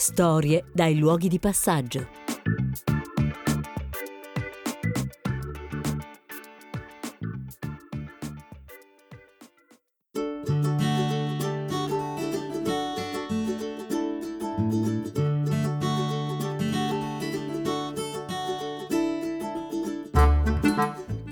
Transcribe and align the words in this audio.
Storie 0.00 0.66
dai 0.72 0.96
luoghi 0.96 1.26
di 1.26 1.40
passaggio. 1.40 2.17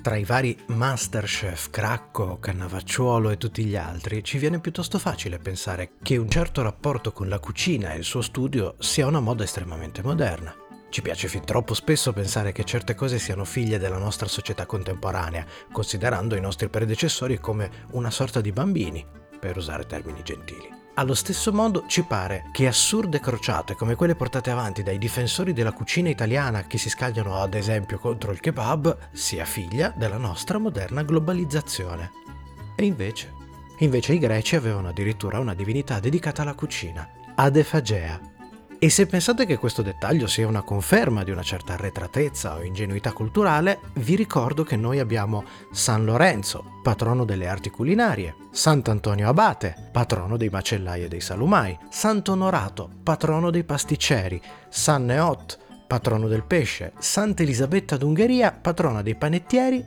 Tra 0.06 0.14
i 0.14 0.22
vari 0.22 0.56
Masterchef, 0.68 1.70
Cracco, 1.70 2.38
Cannavacciuolo 2.38 3.30
e 3.30 3.36
tutti 3.36 3.64
gli 3.64 3.74
altri, 3.74 4.22
ci 4.22 4.38
viene 4.38 4.60
piuttosto 4.60 5.00
facile 5.00 5.40
pensare 5.40 5.94
che 6.00 6.16
un 6.16 6.30
certo 6.30 6.62
rapporto 6.62 7.10
con 7.10 7.28
la 7.28 7.40
cucina 7.40 7.92
e 7.92 7.98
il 7.98 8.04
suo 8.04 8.22
studio 8.22 8.76
sia 8.78 9.08
una 9.08 9.18
moda 9.18 9.42
estremamente 9.42 10.04
moderna. 10.04 10.54
Ci 10.90 11.02
piace 11.02 11.26
fin 11.26 11.44
troppo 11.44 11.74
spesso 11.74 12.12
pensare 12.12 12.52
che 12.52 12.62
certe 12.62 12.94
cose 12.94 13.18
siano 13.18 13.44
figlie 13.44 13.80
della 13.80 13.98
nostra 13.98 14.28
società 14.28 14.64
contemporanea, 14.64 15.44
considerando 15.72 16.36
i 16.36 16.40
nostri 16.40 16.68
predecessori 16.68 17.40
come 17.40 17.68
una 17.90 18.12
sorta 18.12 18.40
di 18.40 18.52
bambini, 18.52 19.04
per 19.40 19.56
usare 19.56 19.86
termini 19.86 20.22
gentili. 20.22 20.85
Allo 20.98 21.12
stesso 21.12 21.52
modo 21.52 21.84
ci 21.86 22.04
pare 22.04 22.46
che 22.52 22.66
assurde 22.66 23.20
crociate 23.20 23.74
come 23.74 23.96
quelle 23.96 24.14
portate 24.14 24.50
avanti 24.50 24.82
dai 24.82 24.96
difensori 24.96 25.52
della 25.52 25.72
cucina 25.72 26.08
italiana 26.08 26.62
che 26.62 26.78
si 26.78 26.88
scagliano 26.88 27.36
ad 27.36 27.52
esempio 27.52 27.98
contro 27.98 28.32
il 28.32 28.40
kebab 28.40 29.10
sia 29.12 29.44
figlia 29.44 29.92
della 29.94 30.16
nostra 30.16 30.56
moderna 30.56 31.02
globalizzazione. 31.02 32.12
E 32.74 32.86
invece? 32.86 33.30
Invece 33.80 34.14
i 34.14 34.18
greci 34.18 34.56
avevano 34.56 34.88
addirittura 34.88 35.38
una 35.38 35.52
divinità 35.52 36.00
dedicata 36.00 36.40
alla 36.40 36.54
cucina, 36.54 37.06
Adefagea, 37.34 38.18
e 38.78 38.90
se 38.90 39.06
pensate 39.06 39.46
che 39.46 39.56
questo 39.56 39.82
dettaglio 39.82 40.26
sia 40.26 40.46
una 40.46 40.62
conferma 40.62 41.24
di 41.24 41.30
una 41.30 41.42
certa 41.42 41.72
arretratezza 41.72 42.56
o 42.56 42.62
ingenuità 42.62 43.12
culturale, 43.12 43.80
vi 43.94 44.16
ricordo 44.16 44.64
che 44.64 44.76
noi 44.76 44.98
abbiamo 44.98 45.44
San 45.72 46.04
Lorenzo, 46.04 46.80
patrono 46.82 47.24
delle 47.24 47.48
arti 47.48 47.70
culinarie, 47.70 48.34
Sant'Antonio 48.50 49.28
Abate, 49.28 49.88
patrono 49.90 50.36
dei 50.36 50.50
macellai 50.50 51.04
e 51.04 51.08
dei 51.08 51.20
salumai, 51.20 51.76
Sant'Onorato, 51.88 52.90
patrono 53.02 53.50
dei 53.50 53.64
pasticceri, 53.64 54.40
San 54.68 55.06
Neot, 55.06 55.58
patrono 55.86 56.28
del 56.28 56.44
pesce, 56.44 56.92
Santa 56.98 57.42
Elisabetta 57.42 57.96
d'Ungheria, 57.96 58.52
patrona 58.52 59.02
dei 59.02 59.14
panettieri 59.14 59.84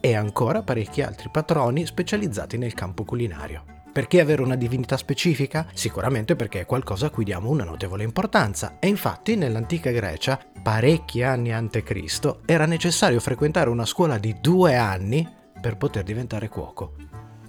e 0.00 0.14
ancora 0.14 0.62
parecchi 0.62 1.02
altri 1.02 1.28
patroni 1.30 1.84
specializzati 1.84 2.56
nel 2.58 2.74
campo 2.74 3.04
culinario. 3.04 3.79
Perché 3.92 4.20
avere 4.20 4.42
una 4.42 4.54
divinità 4.54 4.96
specifica? 4.96 5.66
Sicuramente 5.74 6.36
perché 6.36 6.60
è 6.60 6.66
qualcosa 6.66 7.06
a 7.06 7.10
cui 7.10 7.24
diamo 7.24 7.50
una 7.50 7.64
notevole 7.64 8.04
importanza 8.04 8.76
e 8.78 8.86
infatti 8.86 9.34
nell'antica 9.34 9.90
Grecia, 9.90 10.38
parecchi 10.62 11.22
anni 11.22 11.52
a.C., 11.52 12.36
era 12.46 12.66
necessario 12.66 13.18
frequentare 13.18 13.68
una 13.68 13.84
scuola 13.84 14.18
di 14.18 14.36
due 14.40 14.76
anni 14.76 15.28
per 15.60 15.76
poter 15.76 16.04
diventare 16.04 16.48
cuoco. 16.48 16.94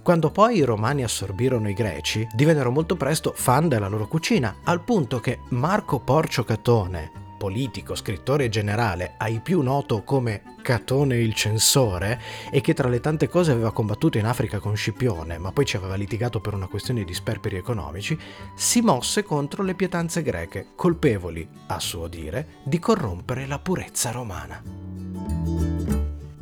Quando 0.02 0.32
poi 0.32 0.56
i 0.56 0.64
romani 0.64 1.04
assorbirono 1.04 1.68
i 1.68 1.74
greci, 1.74 2.26
divennero 2.34 2.72
molto 2.72 2.96
presto 2.96 3.32
fan 3.36 3.68
della 3.68 3.86
loro 3.86 4.08
cucina, 4.08 4.56
al 4.64 4.82
punto 4.82 5.20
che 5.20 5.38
Marco 5.50 6.00
Porcio 6.00 6.42
Catone, 6.42 7.21
politico, 7.42 7.96
scrittore 7.96 8.48
generale, 8.48 9.14
ai 9.18 9.40
più 9.40 9.62
noto 9.62 10.04
come 10.04 10.54
Catone 10.62 11.16
il 11.16 11.34
censore, 11.34 12.20
e 12.52 12.60
che 12.60 12.72
tra 12.72 12.88
le 12.88 13.00
tante 13.00 13.28
cose 13.28 13.50
aveva 13.50 13.72
combattuto 13.72 14.16
in 14.16 14.26
Africa 14.26 14.60
con 14.60 14.76
Scipione, 14.76 15.38
ma 15.38 15.50
poi 15.50 15.64
ci 15.64 15.74
aveva 15.74 15.96
litigato 15.96 16.40
per 16.40 16.54
una 16.54 16.68
questione 16.68 17.02
di 17.02 17.12
sperperi 17.12 17.56
economici, 17.56 18.16
si 18.54 18.80
mosse 18.80 19.24
contro 19.24 19.64
le 19.64 19.74
pietanze 19.74 20.22
greche, 20.22 20.68
colpevoli, 20.76 21.48
a 21.66 21.80
suo 21.80 22.06
dire, 22.06 22.60
di 22.62 22.78
corrompere 22.78 23.44
la 23.46 23.58
purezza 23.58 24.12
romana. 24.12 25.71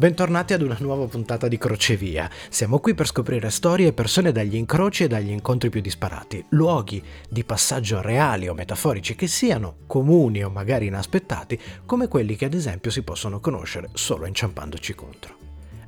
Bentornati 0.00 0.55
ad 0.55 0.62
una 0.62 0.78
nuova 0.81 1.05
puntata 1.05 1.47
di 1.47 1.59
Crocevia. 1.59 2.31
Siamo 2.49 2.78
qui 2.78 2.94
per 2.94 3.06
scoprire 3.06 3.50
storie 3.50 3.88
e 3.88 3.93
persone 3.93 4.33
dagli 4.33 4.56
incroci 4.56 5.05
e 5.05 5.09
dagli 5.09 5.28
incontri 5.28 5.69
più 5.69 5.83
disparati, 5.83 6.43
luoghi 6.53 7.05
di 7.28 7.44
passaggio 7.44 8.00
reali 8.00 8.49
o 8.49 8.55
metaforici 8.55 9.15
che 9.15 9.27
siano 9.27 9.81
comuni 9.87 10.43
o 10.43 10.49
magari 10.49 10.87
inaspettati, 10.87 11.61
come 11.84 12.09
quelli 12.09 12.34
che 12.34 12.47
ad 12.47 12.55
esempio 12.55 12.91
si 12.91 13.03
possono 13.03 13.41
conoscere 13.41 13.91
solo 13.93 14.25
inciampandoci 14.25 14.94
contro. 14.94 15.34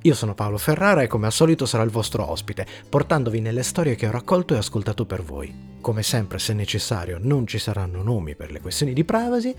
Io 0.03 0.15
sono 0.15 0.35
Paolo 0.35 0.59
Ferrara 0.59 1.01
e 1.01 1.07
come 1.07 1.25
al 1.25 1.33
solito 1.33 1.65
sarò 1.65 1.83
il 1.83 1.89
vostro 1.89 2.31
ospite, 2.31 2.67
portandovi 2.87 3.41
nelle 3.41 3.63
storie 3.63 3.95
che 3.95 4.09
ho 4.09 4.11
raccolto 4.11 4.53
e 4.53 4.59
ascoltato 4.59 5.07
per 5.07 5.23
voi. 5.23 5.71
Come 5.81 6.03
sempre, 6.03 6.39
se 6.39 6.53
necessario, 6.53 7.19
non 7.19 7.47
ci 7.47 7.59
saranno 7.59 8.03
nomi 8.03 8.35
per 8.35 8.53
le 8.53 8.61
questioni 8.61 8.93
di 8.93 9.05
privacy, 9.05 9.55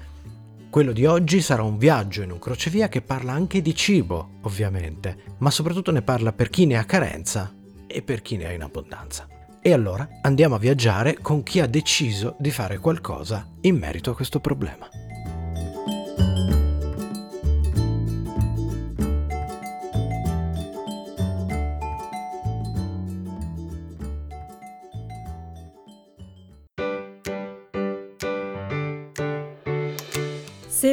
quello 0.73 0.91
di 0.91 1.05
oggi 1.05 1.39
sarà 1.39 1.61
un 1.61 1.77
viaggio 1.77 2.23
in 2.23 2.31
un 2.31 2.39
crocevia 2.39 2.89
che 2.89 3.03
parla 3.03 3.31
anche 3.31 3.61
di 3.61 3.75
cibo, 3.75 4.39
ovviamente, 4.41 5.35
ma 5.37 5.51
soprattutto 5.51 5.91
ne 5.91 6.01
parla 6.01 6.33
per 6.33 6.49
chi 6.49 6.65
ne 6.65 6.79
ha 6.79 6.83
carenza 6.83 7.53
e 7.85 8.01
per 8.01 8.23
chi 8.23 8.37
ne 8.37 8.47
ha 8.47 8.51
in 8.53 8.63
abbondanza. 8.63 9.27
E 9.61 9.71
allora 9.71 10.09
andiamo 10.23 10.55
a 10.55 10.57
viaggiare 10.57 11.19
con 11.21 11.43
chi 11.43 11.59
ha 11.59 11.67
deciso 11.67 12.37
di 12.39 12.49
fare 12.49 12.79
qualcosa 12.79 13.47
in 13.61 13.77
merito 13.77 14.09
a 14.09 14.15
questo 14.15 14.39
problema. 14.39 14.89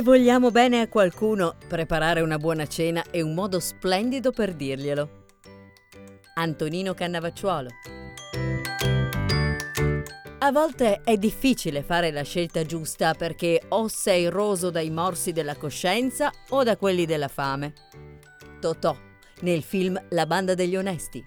Se 0.00 0.06
vogliamo 0.06 0.50
bene 0.50 0.80
a 0.80 0.88
qualcuno, 0.88 1.56
preparare 1.68 2.22
una 2.22 2.38
buona 2.38 2.66
cena 2.66 3.04
è 3.10 3.20
un 3.20 3.34
modo 3.34 3.60
splendido 3.60 4.30
per 4.30 4.54
dirglielo. 4.54 5.26
Antonino 6.36 6.94
Cannavacciuolo 6.94 7.68
A 10.38 10.52
volte 10.52 11.02
è 11.04 11.18
difficile 11.18 11.82
fare 11.82 12.12
la 12.12 12.22
scelta 12.22 12.64
giusta 12.64 13.12
perché 13.12 13.60
o 13.68 13.88
sei 13.88 14.28
roso 14.28 14.70
dai 14.70 14.88
morsi 14.88 15.32
della 15.32 15.56
coscienza 15.56 16.32
o 16.48 16.62
da 16.62 16.78
quelli 16.78 17.04
della 17.04 17.28
fame. 17.28 17.74
Totò, 18.58 18.96
nel 19.40 19.62
film 19.62 20.02
La 20.08 20.24
banda 20.24 20.54
degli 20.54 20.76
onesti. 20.76 21.22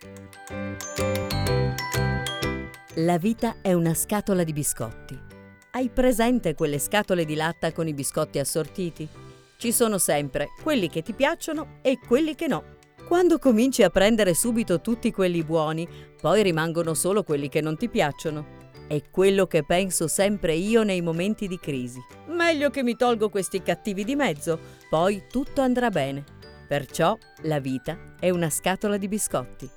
La 2.96 3.20
vita 3.20 3.58
è 3.62 3.72
una 3.74 3.94
scatola 3.94 4.44
di 4.44 4.52
biscotti. 4.52 5.33
Hai 5.76 5.90
presente 5.90 6.54
quelle 6.54 6.78
scatole 6.78 7.26
di 7.26 7.34
latta 7.34 7.72
con 7.72 7.88
i 7.88 7.96
biscotti 7.96 8.38
assortiti? 8.38 9.10
Ci 9.58 9.72
sono 9.72 9.98
sempre 9.98 10.50
quelli 10.62 10.88
che 10.88 11.02
ti 11.02 11.14
piacciono 11.14 11.80
e 11.82 11.98
quelli 11.98 12.36
che 12.36 12.46
no. 12.46 12.64
Quando 13.08 13.40
cominci 13.40 13.82
a 13.82 13.90
prendere 13.90 14.36
subito 14.36 14.82
tutti 14.82 15.12
quelli 15.12 15.44
buoni, 15.44 15.90
poi 16.22 16.44
rimangono 16.44 16.94
solo 16.94 17.24
quelli 17.24 17.50
che 17.50 17.60
non 17.60 17.76
ti 17.76 17.90
piacciono. 17.90 18.46
È 18.88 19.02
quello 19.10 19.48
che 19.48 19.64
penso 19.64 20.08
sempre 20.08 20.54
io 20.54 20.84
nei 20.84 21.02
momenti 21.02 21.48
di 21.48 21.58
crisi. 21.58 22.00
Meglio 22.28 22.70
che 22.70 22.84
mi 22.84 22.96
tolgo 22.96 23.30
questi 23.30 23.64
cattivi 23.64 24.04
di 24.04 24.16
mezzo, 24.16 24.60
poi 24.92 25.24
tutto 25.28 25.62
andrà 25.62 25.90
bene. 25.90 26.24
Perciò 26.68 27.18
la 27.46 27.60
vita 27.60 28.14
è 28.20 28.30
una 28.30 28.52
scatola 28.52 28.98
di 28.98 29.08
biscotti. 29.08 29.68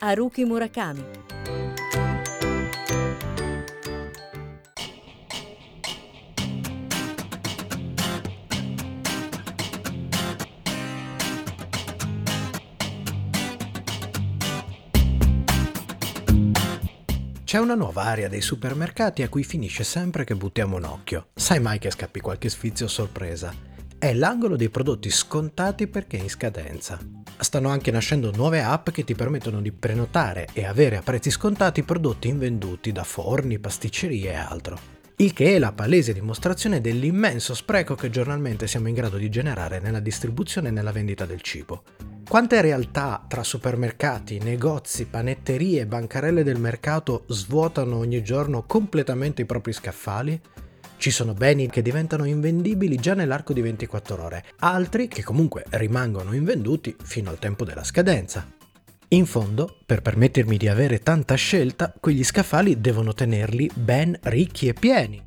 Haruki 0.00 0.44
Murakami 0.44 1.69
C'è 17.50 17.58
una 17.58 17.74
nuova 17.74 18.04
area 18.04 18.28
dei 18.28 18.42
supermercati 18.42 19.24
a 19.24 19.28
cui 19.28 19.42
finisce 19.42 19.82
sempre 19.82 20.22
che 20.22 20.36
buttiamo 20.36 20.76
un 20.76 20.84
occhio. 20.84 21.30
Sai 21.34 21.58
mai 21.58 21.80
che 21.80 21.90
scappi 21.90 22.20
qualche 22.20 22.48
sfizio 22.48 22.86
sorpresa? 22.86 23.52
È 23.98 24.14
l'angolo 24.14 24.54
dei 24.54 24.68
prodotti 24.68 25.10
scontati 25.10 25.88
perché 25.88 26.16
in 26.16 26.28
scadenza. 26.28 26.96
Stanno 27.40 27.68
anche 27.68 27.90
nascendo 27.90 28.30
nuove 28.30 28.62
app 28.62 28.90
che 28.90 29.02
ti 29.02 29.16
permettono 29.16 29.60
di 29.60 29.72
prenotare 29.72 30.46
e 30.52 30.64
avere 30.64 30.98
a 30.98 31.02
prezzi 31.02 31.32
scontati 31.32 31.82
prodotti 31.82 32.28
invenduti 32.28 32.92
da 32.92 33.02
forni, 33.02 33.58
pasticcerie 33.58 34.30
e 34.30 34.36
altro. 34.36 34.99
Il 35.20 35.34
che 35.34 35.54
è 35.54 35.58
la 35.58 35.72
palese 35.72 36.14
dimostrazione 36.14 36.80
dell'immenso 36.80 37.52
spreco 37.54 37.94
che 37.94 38.08
giornalmente 38.08 38.66
siamo 38.66 38.88
in 38.88 38.94
grado 38.94 39.18
di 39.18 39.28
generare 39.28 39.78
nella 39.78 40.00
distribuzione 40.00 40.68
e 40.68 40.70
nella 40.70 40.92
vendita 40.92 41.26
del 41.26 41.42
cibo. 41.42 41.82
Quante 42.26 42.62
realtà 42.62 43.22
tra 43.28 43.42
supermercati, 43.42 44.38
negozi, 44.38 45.04
panetterie 45.04 45.82
e 45.82 45.86
bancarelle 45.86 46.42
del 46.42 46.58
mercato 46.58 47.24
svuotano 47.26 47.98
ogni 47.98 48.22
giorno 48.22 48.64
completamente 48.66 49.42
i 49.42 49.46
propri 49.46 49.74
scaffali? 49.74 50.40
Ci 50.96 51.10
sono 51.10 51.34
beni 51.34 51.68
che 51.68 51.82
diventano 51.82 52.24
invendibili 52.24 52.96
già 52.96 53.12
nell'arco 53.12 53.52
di 53.52 53.60
24 53.60 54.22
ore, 54.22 54.44
altri 54.60 55.06
che 55.06 55.22
comunque 55.22 55.66
rimangono 55.70 56.32
invenduti 56.34 56.96
fino 57.02 57.28
al 57.28 57.38
tempo 57.38 57.64
della 57.66 57.84
scadenza. 57.84 58.59
In 59.12 59.26
fondo, 59.26 59.78
per 59.84 60.02
permettermi 60.02 60.56
di 60.56 60.68
avere 60.68 61.00
tanta 61.00 61.34
scelta, 61.34 61.92
quegli 61.98 62.22
scaffali 62.22 62.80
devono 62.80 63.12
tenerli 63.12 63.68
ben 63.74 64.16
ricchi 64.22 64.68
e 64.68 64.72
pieni. 64.72 65.20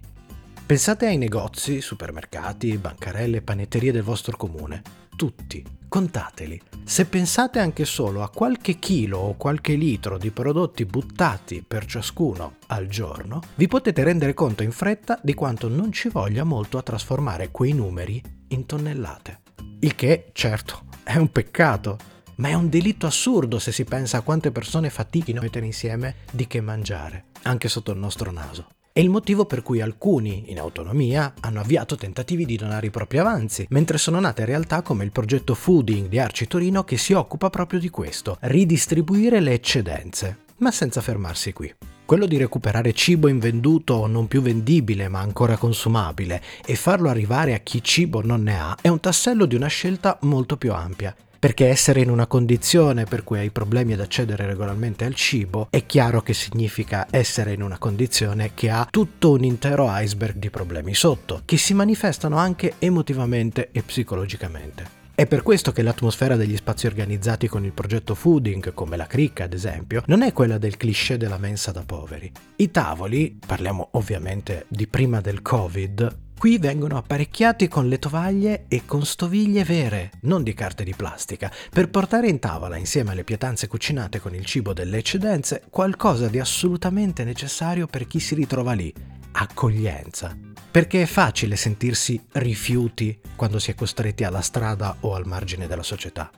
Pensate 0.65 1.07
ai 1.07 1.18
negozi, 1.18 1.81
supermercati, 1.81 2.77
bancarelle, 2.77 3.41
panetterie 3.41 3.91
del 3.91 4.03
vostro 4.03 4.38
comune. 4.38 4.81
Tutti, 5.18 5.62
contateli. 5.89 6.62
Se 6.85 7.03
pensate 7.07 7.59
anche 7.59 7.83
solo 7.83 8.24
a 8.24 8.30
qualche 8.30 8.80
chilo 8.80 9.18
o 9.18 9.35
qualche 9.35 9.74
litro 9.74 10.18
di 10.18 10.31
prodotti 10.31 10.86
buttati 10.86 11.62
per 11.68 11.83
ciascuno 11.83 12.56
al 12.68 12.88
giorno, 12.88 13.41
vi 13.56 13.68
potete 13.68 14.01
rendere 14.01 14.33
conto 14.33 14.63
in 14.63 14.71
fretta 14.71 15.19
di 15.21 15.33
quanto 15.33 15.68
non 15.68 15.91
ci 15.91 16.07
voglia 16.07 16.45
molto 16.45 16.77
a 16.77 16.83
trasformare 16.83 17.51
quei 17.51 17.74
numeri 17.74 18.24
in 18.47 18.65
tonnellate. 18.65 19.41
Il 19.81 19.94
che, 19.95 20.29
certo, 20.31 20.86
è 21.03 21.18
un 21.18 21.29
peccato, 21.29 21.97
ma 22.35 22.50
è 22.50 22.53
un 22.53 22.69
delitto 22.69 23.06
assurdo 23.06 23.59
se 23.59 23.71
si 23.71 23.83
pensa 23.83 24.18
a 24.18 24.21
quante 24.21 24.51
persone 24.51 24.89
fatichino 24.89 25.39
a 25.39 25.44
mettere 25.44 25.65
insieme 25.65 26.15
di 26.31 26.47
che 26.47 26.62
mangiare, 26.62 27.25
anche 27.44 27.69
sotto 27.69 27.91
il 27.91 28.00
nostro 28.00 28.31
naso. 28.31 28.68
È 28.95 29.00
il 29.00 29.09
motivo 29.09 29.45
per 29.45 29.63
cui 29.63 29.81
alcuni, 29.81 30.51
in 30.51 30.59
autonomia, 30.59 31.33
hanno 31.39 31.62
avviato 31.62 31.95
tentativi 31.95 32.45
di 32.45 32.57
donare 32.57 32.85
i 32.85 32.91
propri 32.91 33.18
avanzi, 33.18 33.65
mentre 33.69 33.97
sono 33.97 34.19
nate 34.19 34.45
realtà 34.45 34.83
come 34.83 35.03
il 35.03 35.12
progetto 35.12 35.56
Fooding 35.56 36.07
di 36.07 36.19
Arci 36.19 36.45
Torino 36.45 36.83
che 36.83 36.97
si 36.97 37.13
occupa 37.13 37.50
proprio 37.50 37.80
di 37.80 37.89
questo, 37.89 38.38
ridistribuire 38.41 39.39
le 39.39 39.53
eccedenze, 39.53 40.41
ma 40.57 40.69
senza 40.69 41.01
fermarsi 41.01 41.53
qui. 41.53 41.74
Quello 42.06 42.27
di 42.27 42.38
recuperare 42.38 42.94
cibo 42.94 43.27
invenduto 43.27 43.95
o 43.95 44.06
non 44.06 44.27
più 44.27 44.44
vendibile 44.44 45.07
ma 45.07 45.21
ancora 45.21 45.57
consumabile 45.57 46.39
e 46.63 46.75
farlo 46.75 47.09
arrivare 47.09 47.56
a 47.56 47.59
chi 47.59 47.81
cibo 47.81 48.21
non 48.21 48.44
ne 48.44 48.59
ha 48.59 48.77
è 48.79 48.89
un 48.89 49.00
tassello 49.00 49.45
di 49.45 49.56
una 49.56 49.68
scelta 49.68 50.19
molto 50.21 50.56
più 50.57 50.71
ampia 50.71 51.15
perché 51.43 51.67
essere 51.67 51.99
in 51.99 52.09
una 52.09 52.25
condizione 52.25 53.03
per 53.03 53.25
cui 53.25 53.37
hai 53.37 53.49
problemi 53.49 53.91
ad 53.91 53.99
accedere 53.99 54.45
regolarmente 54.45 55.03
al 55.03 55.13
cibo 55.13 55.67
è 55.71 55.85
chiaro 55.85 56.21
che 56.21 56.33
significa 56.33 57.05
essere 57.09 57.51
in 57.51 57.61
una 57.61 57.77
condizione 57.77 58.51
che 58.53 58.69
ha 58.69 58.87
tutto 58.89 59.31
un 59.31 59.43
intero 59.43 59.87
iceberg 59.89 60.37
di 60.37 60.49
problemi 60.49 60.95
sotto, 60.95 61.41
che 61.43 61.57
si 61.57 61.73
manifestano 61.73 62.37
anche 62.37 62.75
emotivamente 62.79 63.71
e 63.73 63.81
psicologicamente. 63.81 65.01
È 65.13 65.27
per 65.27 65.43
questo 65.43 65.73
che 65.73 65.81
l'atmosfera 65.81 66.37
degli 66.37 66.55
spazi 66.55 66.87
organizzati 66.87 67.49
con 67.49 67.65
il 67.65 67.73
progetto 67.73 68.15
Fooding, 68.15 68.73
come 68.73 68.95
la 68.95 69.05
cricca 69.05 69.43
ad 69.43 69.53
esempio, 69.53 70.01
non 70.07 70.21
è 70.21 70.31
quella 70.31 70.57
del 70.57 70.77
cliché 70.77 71.17
della 71.17 71.37
mensa 71.37 71.71
da 71.71 71.83
poveri. 71.85 72.31
I 72.55 72.71
tavoli, 72.71 73.37
parliamo 73.45 73.89
ovviamente 73.91 74.65
di 74.69 74.87
prima 74.87 75.19
del 75.19 75.41
Covid, 75.41 76.21
Qui 76.43 76.57
vengono 76.57 76.97
apparecchiati 76.97 77.69
con 77.69 77.87
le 77.87 77.99
tovaglie 77.99 78.65
e 78.67 78.81
con 78.83 79.05
stoviglie 79.05 79.63
vere, 79.63 80.11
non 80.23 80.43
di 80.43 80.53
carte 80.53 80.83
di 80.83 80.93
plastica, 80.93 81.49
per 81.71 81.89
portare 81.89 82.27
in 82.27 82.39
tavola, 82.39 82.75
insieme 82.75 83.11
alle 83.11 83.23
pietanze 83.23 83.67
cucinate 83.67 84.19
con 84.19 84.35
il 84.35 84.43
cibo 84.43 84.73
delle 84.73 84.97
eccedenze, 84.97 85.63
qualcosa 85.69 86.27
di 86.27 86.41
assolutamente 86.41 87.23
necessario 87.23 87.87
per 87.87 88.07
chi 88.07 88.19
si 88.19 88.35
ritrova 88.35 88.73
lì, 88.73 88.93
accoglienza. 89.31 90.37
Perché 90.69 91.03
è 91.03 91.05
facile 91.05 91.55
sentirsi 91.55 92.21
rifiuti 92.33 93.17
quando 93.37 93.57
si 93.57 93.71
è 93.71 93.75
costretti 93.75 94.25
alla 94.25 94.41
strada 94.41 94.97
o 94.99 95.15
al 95.15 95.25
margine 95.25 95.65
della 95.65 95.81
società. 95.81 96.29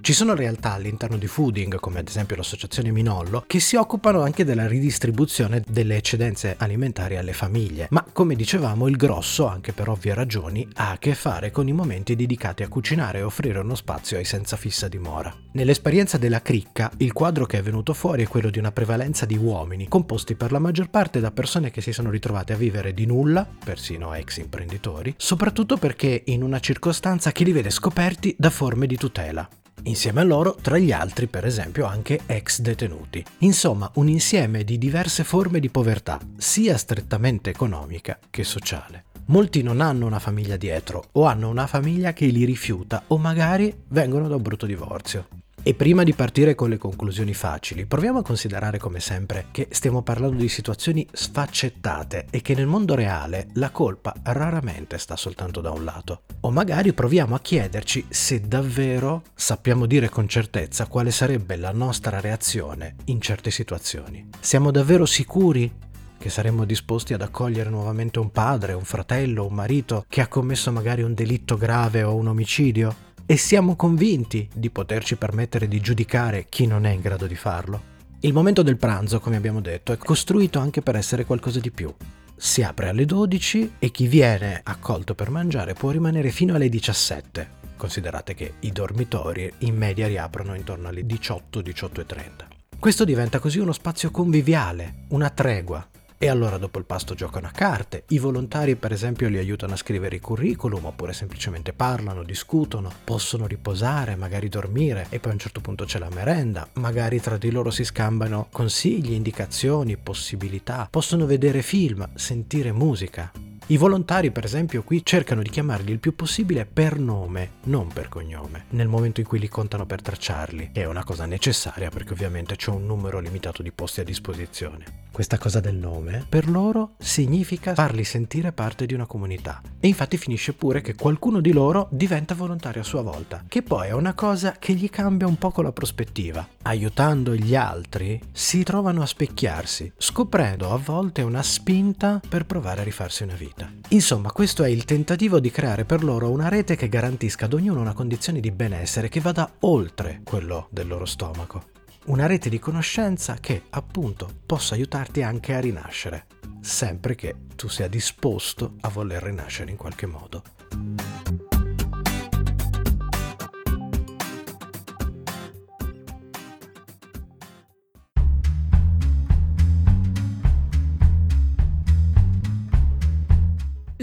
Ci 0.00 0.14
sono 0.14 0.34
realtà 0.34 0.72
all'interno 0.72 1.18
di 1.18 1.26
Fooding, 1.26 1.78
come 1.80 1.98
ad 1.98 2.08
esempio 2.08 2.36
l'associazione 2.36 2.90
Minollo, 2.90 3.44
che 3.46 3.60
si 3.60 3.76
occupano 3.76 4.22
anche 4.22 4.44
della 4.44 4.66
ridistribuzione 4.66 5.62
delle 5.68 5.96
eccedenze 5.96 6.54
alimentari 6.56 7.18
alle 7.18 7.34
famiglie, 7.34 7.88
ma 7.90 8.04
come 8.10 8.34
dicevamo 8.34 8.88
il 8.88 8.96
grosso, 8.96 9.46
anche 9.46 9.72
per 9.72 9.90
ovvie 9.90 10.14
ragioni, 10.14 10.66
ha 10.76 10.92
a 10.92 10.98
che 10.98 11.14
fare 11.14 11.50
con 11.50 11.68
i 11.68 11.72
momenti 11.72 12.16
dedicati 12.16 12.62
a 12.62 12.68
cucinare 12.68 13.18
e 13.18 13.22
offrire 13.22 13.58
uno 13.58 13.74
spazio 13.74 14.16
ai 14.16 14.24
senza 14.24 14.56
fissa 14.56 14.88
dimora. 14.88 15.34
Nell'esperienza 15.52 16.16
della 16.16 16.40
cricca, 16.40 16.90
il 16.98 17.12
quadro 17.12 17.44
che 17.44 17.58
è 17.58 17.62
venuto 17.62 17.92
fuori 17.92 18.24
è 18.24 18.28
quello 18.28 18.48
di 18.48 18.58
una 18.58 18.72
prevalenza 18.72 19.26
di 19.26 19.36
uomini, 19.36 19.88
composti 19.88 20.36
per 20.36 20.52
la 20.52 20.58
maggior 20.58 20.88
parte 20.88 21.20
da 21.20 21.32
persone 21.32 21.70
che 21.70 21.82
si 21.82 21.92
sono 21.92 22.08
ritrovate 22.08 22.54
a 22.54 22.56
vivere 22.56 22.94
di 22.94 23.04
nulla, 23.04 23.46
persino 23.62 24.14
ex 24.14 24.38
imprenditori, 24.38 25.14
soprattutto 25.18 25.76
perché 25.76 26.22
in 26.26 26.42
una 26.42 26.60
circostanza 26.60 27.30
che 27.30 27.44
li 27.44 27.52
vede 27.52 27.68
scoperti 27.68 28.34
da 28.38 28.48
forme 28.48 28.86
di 28.86 28.96
tutela. 28.96 29.46
Insieme 29.88 30.20
a 30.20 30.24
loro, 30.24 30.54
tra 30.60 30.76
gli 30.76 30.92
altri, 30.92 31.28
per 31.28 31.46
esempio, 31.46 31.86
anche 31.86 32.20
ex 32.26 32.60
detenuti. 32.60 33.24
Insomma, 33.38 33.90
un 33.94 34.08
insieme 34.08 34.62
di 34.62 34.76
diverse 34.76 35.24
forme 35.24 35.60
di 35.60 35.70
povertà, 35.70 36.20
sia 36.36 36.76
strettamente 36.76 37.48
economica 37.48 38.18
che 38.28 38.44
sociale. 38.44 39.04
Molti 39.26 39.62
non 39.62 39.80
hanno 39.80 40.04
una 40.04 40.18
famiglia 40.18 40.58
dietro 40.58 41.08
o 41.12 41.24
hanno 41.24 41.48
una 41.48 41.66
famiglia 41.66 42.12
che 42.12 42.26
li 42.26 42.44
rifiuta 42.44 43.04
o 43.06 43.16
magari 43.16 43.74
vengono 43.88 44.28
da 44.28 44.36
un 44.36 44.42
brutto 44.42 44.66
divorzio. 44.66 45.26
E 45.62 45.74
prima 45.74 46.02
di 46.02 46.14
partire 46.14 46.54
con 46.54 46.70
le 46.70 46.78
conclusioni 46.78 47.34
facili, 47.34 47.84
proviamo 47.84 48.20
a 48.20 48.22
considerare 48.22 48.78
come 48.78 49.00
sempre 49.00 49.46
che 49.50 49.68
stiamo 49.70 50.02
parlando 50.02 50.36
di 50.36 50.48
situazioni 50.48 51.06
sfaccettate 51.12 52.26
e 52.30 52.40
che 52.40 52.54
nel 52.54 52.66
mondo 52.66 52.94
reale 52.94 53.48
la 53.54 53.70
colpa 53.70 54.14
raramente 54.22 54.96
sta 54.98 55.16
soltanto 55.16 55.60
da 55.60 55.70
un 55.70 55.84
lato. 55.84 56.22
O 56.40 56.50
magari 56.50 56.92
proviamo 56.92 57.34
a 57.34 57.40
chiederci 57.40 58.06
se 58.08 58.40
davvero 58.40 59.22
sappiamo 59.34 59.86
dire 59.86 60.08
con 60.08 60.28
certezza 60.28 60.86
quale 60.86 61.10
sarebbe 61.10 61.56
la 61.56 61.72
nostra 61.72 62.20
reazione 62.20 62.96
in 63.06 63.20
certe 63.20 63.50
situazioni. 63.50 64.28
Siamo 64.40 64.70
davvero 64.70 65.04
sicuri 65.04 65.70
che 66.18 66.30
saremmo 66.30 66.64
disposti 66.64 67.14
ad 67.14 67.22
accogliere 67.22 67.70
nuovamente 67.70 68.18
un 68.18 68.30
padre, 68.30 68.72
un 68.72 68.84
fratello, 68.84 69.46
un 69.46 69.54
marito 69.54 70.04
che 70.08 70.20
ha 70.20 70.28
commesso 70.28 70.72
magari 70.72 71.02
un 71.02 71.14
delitto 71.14 71.56
grave 71.56 72.02
o 72.02 72.14
un 72.14 72.28
omicidio? 72.28 73.06
E 73.30 73.36
siamo 73.36 73.76
convinti 73.76 74.48
di 74.54 74.70
poterci 74.70 75.16
permettere 75.16 75.68
di 75.68 75.82
giudicare 75.82 76.46
chi 76.48 76.66
non 76.66 76.86
è 76.86 76.92
in 76.92 77.02
grado 77.02 77.26
di 77.26 77.34
farlo. 77.34 77.96
Il 78.20 78.32
momento 78.32 78.62
del 78.62 78.78
pranzo, 78.78 79.20
come 79.20 79.36
abbiamo 79.36 79.60
detto, 79.60 79.92
è 79.92 79.98
costruito 79.98 80.58
anche 80.60 80.80
per 80.80 80.96
essere 80.96 81.26
qualcosa 81.26 81.60
di 81.60 81.70
più. 81.70 81.94
Si 82.34 82.62
apre 82.62 82.88
alle 82.88 83.04
12 83.04 83.72
e 83.80 83.90
chi 83.90 84.06
viene 84.06 84.62
accolto 84.64 85.14
per 85.14 85.28
mangiare 85.28 85.74
può 85.74 85.90
rimanere 85.90 86.30
fino 86.30 86.54
alle 86.54 86.70
17. 86.70 87.50
Considerate 87.76 88.32
che 88.32 88.54
i 88.60 88.72
dormitori 88.72 89.52
in 89.58 89.76
media 89.76 90.06
riaprono 90.06 90.54
intorno 90.54 90.88
alle 90.88 91.04
18, 91.04 91.60
18 91.60 92.00
e 92.00 92.06
30. 92.06 92.48
Questo 92.78 93.04
diventa 93.04 93.40
così 93.40 93.58
uno 93.58 93.72
spazio 93.72 94.10
conviviale, 94.10 95.04
una 95.08 95.28
tregua, 95.28 95.86
e 96.18 96.28
allora 96.28 96.58
dopo 96.58 96.78
il 96.78 96.84
pasto 96.84 97.14
giocano 97.14 97.46
a 97.46 97.50
carte. 97.50 98.02
I 98.08 98.18
volontari 98.18 98.74
per 98.76 98.92
esempio 98.92 99.28
li 99.28 99.38
aiutano 99.38 99.74
a 99.74 99.76
scrivere 99.76 100.16
i 100.16 100.20
curriculum 100.20 100.84
oppure 100.84 101.12
semplicemente 101.12 101.72
parlano, 101.72 102.24
discutono, 102.24 102.90
possono 103.04 103.46
riposare, 103.46 104.16
magari 104.16 104.48
dormire 104.48 105.06
e 105.10 105.20
poi 105.20 105.30
a 105.30 105.34
un 105.34 105.40
certo 105.40 105.60
punto 105.60 105.84
c'è 105.84 105.98
la 105.98 106.10
merenda. 106.12 106.68
Magari 106.74 107.20
tra 107.20 107.38
di 107.38 107.50
loro 107.50 107.70
si 107.70 107.84
scambiano 107.84 108.48
consigli, 108.50 109.12
indicazioni, 109.12 109.96
possibilità. 109.96 110.88
Possono 110.90 111.24
vedere 111.24 111.62
film, 111.62 112.08
sentire 112.14 112.72
musica. 112.72 113.30
I 113.70 113.76
volontari, 113.76 114.30
per 114.30 114.46
esempio, 114.46 114.82
qui 114.82 115.04
cercano 115.04 115.42
di 115.42 115.50
chiamarli 115.50 115.92
il 115.92 115.98
più 115.98 116.14
possibile 116.14 116.64
per 116.64 116.98
nome, 116.98 117.50
non 117.64 117.88
per 117.88 118.08
cognome, 118.08 118.64
nel 118.70 118.88
momento 118.88 119.20
in 119.20 119.26
cui 119.26 119.38
li 119.38 119.48
contano 119.48 119.84
per 119.84 120.00
tracciarli. 120.00 120.70
È 120.72 120.86
una 120.86 121.04
cosa 121.04 121.26
necessaria 121.26 121.90
perché 121.90 122.14
ovviamente 122.14 122.56
c'è 122.56 122.70
un 122.70 122.86
numero 122.86 123.18
limitato 123.18 123.62
di 123.62 123.70
posti 123.70 124.00
a 124.00 124.04
disposizione. 124.04 125.06
Questa 125.12 125.36
cosa 125.36 125.60
del 125.60 125.74
nome, 125.74 126.24
per 126.26 126.48
loro, 126.48 126.94
significa 126.98 127.74
farli 127.74 128.04
sentire 128.04 128.52
parte 128.52 128.86
di 128.86 128.94
una 128.94 129.04
comunità. 129.04 129.60
E 129.80 129.88
infatti 129.88 130.16
finisce 130.16 130.54
pure 130.54 130.80
che 130.80 130.94
qualcuno 130.94 131.40
di 131.40 131.52
loro 131.52 131.88
diventa 131.90 132.34
volontario 132.34 132.80
a 132.80 132.84
sua 132.84 133.02
volta, 133.02 133.44
che 133.48 133.62
poi 133.62 133.88
è 133.88 133.92
una 133.92 134.14
cosa 134.14 134.52
che 134.58 134.72
gli 134.72 134.88
cambia 134.88 135.26
un 135.26 135.36
poco 135.36 135.60
la 135.60 135.72
prospettiva. 135.72 136.46
Aiutando 136.62 137.34
gli 137.34 137.54
altri, 137.54 138.18
si 138.32 138.62
trovano 138.62 139.02
a 139.02 139.06
specchiarsi, 139.06 139.92
scoprendo 139.96 140.72
a 140.72 140.78
volte 140.78 141.20
una 141.20 141.42
spinta 141.42 142.20
per 142.26 142.46
provare 142.46 142.80
a 142.80 142.84
rifarsi 142.84 143.24
una 143.24 143.34
vita. 143.34 143.56
Insomma, 143.88 144.30
questo 144.32 144.62
è 144.64 144.68
il 144.68 144.84
tentativo 144.84 145.40
di 145.40 145.50
creare 145.50 145.84
per 145.84 146.04
loro 146.04 146.30
una 146.30 146.48
rete 146.48 146.76
che 146.76 146.88
garantisca 146.88 147.46
ad 147.46 147.54
ognuno 147.54 147.80
una 147.80 147.94
condizione 147.94 148.40
di 148.40 148.50
benessere 148.50 149.08
che 149.08 149.20
vada 149.20 149.50
oltre 149.60 150.20
quello 150.24 150.68
del 150.70 150.86
loro 150.86 151.04
stomaco 151.04 151.76
una 152.08 152.26
rete 152.26 152.48
di 152.48 152.58
conoscenza 152.58 153.34
che 153.34 153.64
appunto 153.70 154.28
possa 154.46 154.74
aiutarti 154.74 155.22
anche 155.22 155.54
a 155.54 155.60
rinascere, 155.60 156.26
sempre 156.60 157.14
che 157.14 157.34
tu 157.54 157.68
sia 157.68 157.88
disposto 157.88 158.76
a 158.80 158.88
voler 158.88 159.22
rinascere 159.22 159.70
in 159.70 159.76
qualche 159.76 160.06
modo. 160.06 160.42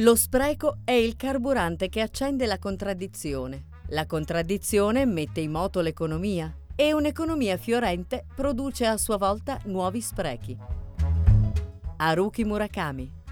Lo 0.05 0.13
spreco 0.13 0.81
è 0.83 0.91
il 0.91 1.15
carburante 1.15 1.89
che 1.89 2.00
accende 2.00 2.45
la 2.45 2.59
contraddizione. 2.59 3.63
La 3.88 4.05
contraddizione 4.05 5.03
mette 5.03 5.39
in 5.39 5.50
moto 5.50 5.81
l'economia 5.81 6.55
e 6.75 6.93
un'economia 6.93 7.57
fiorente 7.57 8.24
produce 8.35 8.85
a 8.85 8.97
sua 8.97 9.17
volta 9.17 9.59
nuovi 9.63 10.01
sprechi. 10.01 10.55
Haruki 11.97 12.43
Murakami 12.43 13.24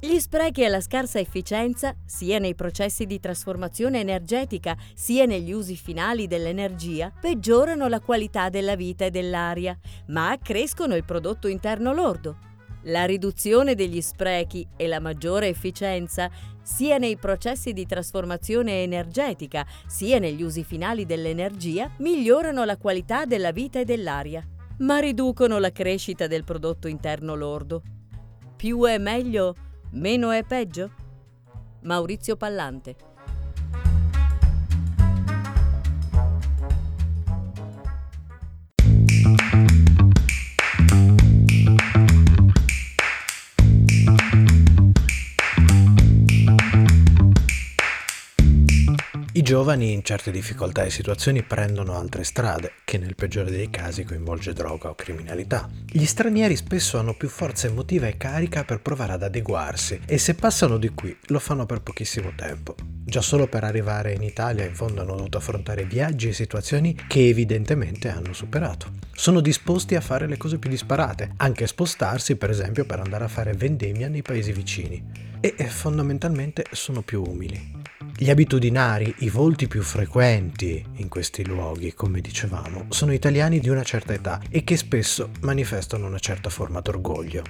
gli 0.00 0.18
sprechi 0.18 0.62
e 0.62 0.68
la 0.68 0.80
scarsa 0.80 1.18
efficienza, 1.18 1.94
sia 2.04 2.38
nei 2.38 2.54
processi 2.54 3.06
di 3.06 3.20
trasformazione 3.20 4.00
energetica 4.00 4.76
sia 4.94 5.24
negli 5.26 5.50
usi 5.50 5.76
finali 5.76 6.26
dell'energia, 6.26 7.10
peggiorano 7.18 7.88
la 7.88 8.00
qualità 8.00 8.50
della 8.50 8.74
vita 8.76 9.06
e 9.06 9.10
dell'aria, 9.10 9.78
ma 10.08 10.30
accrescono 10.30 10.94
il 10.94 11.04
prodotto 11.04 11.48
interno 11.48 11.94
lordo. 11.94 12.52
La 12.84 13.04
riduzione 13.04 13.74
degli 13.74 14.00
sprechi 14.00 14.66
e 14.76 14.86
la 14.86 15.00
maggiore 15.00 15.48
efficienza, 15.48 16.30
sia 16.62 16.98
nei 16.98 17.16
processi 17.16 17.72
di 17.72 17.86
trasformazione 17.86 18.82
energetica 18.82 19.66
sia 19.86 20.18
negli 20.18 20.42
usi 20.42 20.64
finali 20.64 21.06
dell'energia, 21.06 21.90
migliorano 21.98 22.64
la 22.64 22.76
qualità 22.76 23.24
della 23.24 23.52
vita 23.52 23.80
e 23.80 23.84
dell'aria, 23.84 24.46
ma 24.78 24.98
riducono 24.98 25.58
la 25.58 25.72
crescita 25.72 26.26
del 26.26 26.44
prodotto 26.44 26.88
interno 26.88 27.34
lordo. 27.34 27.82
Più 28.56 28.84
è 28.84 28.98
meglio 28.98 29.54
Meno 29.92 30.32
è 30.32 30.42
peggio? 30.42 30.90
Maurizio 31.82 32.36
Pallante 32.36 33.12
giovani 49.44 49.92
in 49.92 50.02
certe 50.02 50.30
difficoltà 50.30 50.84
e 50.84 50.90
situazioni 50.90 51.42
prendono 51.42 51.98
altre 51.98 52.24
strade, 52.24 52.76
che 52.82 52.96
nel 52.96 53.14
peggiore 53.14 53.50
dei 53.50 53.68
casi 53.68 54.02
coinvolge 54.02 54.54
droga 54.54 54.88
o 54.88 54.94
criminalità. 54.94 55.68
Gli 55.86 56.06
stranieri 56.06 56.56
spesso 56.56 56.98
hanno 56.98 57.12
più 57.12 57.28
forza 57.28 57.66
emotiva 57.66 58.06
e 58.06 58.16
carica 58.16 58.64
per 58.64 58.80
provare 58.80 59.12
ad 59.12 59.22
adeguarsi 59.22 60.00
e 60.06 60.16
se 60.16 60.34
passano 60.34 60.78
di 60.78 60.88
qui 60.88 61.14
lo 61.26 61.38
fanno 61.38 61.66
per 61.66 61.82
pochissimo 61.82 62.32
tempo. 62.34 62.74
Già 63.04 63.20
solo 63.20 63.46
per 63.46 63.64
arrivare 63.64 64.14
in 64.14 64.22
Italia 64.22 64.64
in 64.64 64.74
fondo 64.74 65.02
hanno 65.02 65.14
dovuto 65.14 65.36
affrontare 65.36 65.84
viaggi 65.84 66.28
e 66.28 66.32
situazioni 66.32 66.98
che 67.06 67.28
evidentemente 67.28 68.08
hanno 68.08 68.32
superato. 68.32 68.92
Sono 69.12 69.40
disposti 69.40 69.94
a 69.94 70.00
fare 70.00 70.26
le 70.26 70.38
cose 70.38 70.56
più 70.56 70.70
disparate, 70.70 71.32
anche 71.36 71.66
spostarsi 71.66 72.36
per 72.36 72.48
esempio 72.48 72.86
per 72.86 73.00
andare 73.00 73.24
a 73.24 73.28
fare 73.28 73.52
vendemmia 73.52 74.08
nei 74.08 74.22
paesi 74.22 74.52
vicini. 74.52 75.04
E 75.38 75.52
fondamentalmente 75.68 76.64
sono 76.70 77.02
più 77.02 77.22
umili. 77.22 77.83
Gli 78.16 78.30
abitudinari, 78.30 79.12
i 79.18 79.28
volti 79.28 79.66
più 79.66 79.82
frequenti 79.82 80.84
in 80.98 81.08
questi 81.08 81.44
luoghi, 81.44 81.94
come 81.94 82.20
dicevamo, 82.20 82.86
sono 82.90 83.12
italiani 83.12 83.58
di 83.58 83.68
una 83.68 83.82
certa 83.82 84.12
età 84.12 84.40
e 84.50 84.62
che 84.62 84.76
spesso 84.76 85.30
manifestano 85.40 86.06
una 86.06 86.20
certa 86.20 86.48
forma 86.48 86.78
d'orgoglio. 86.78 87.42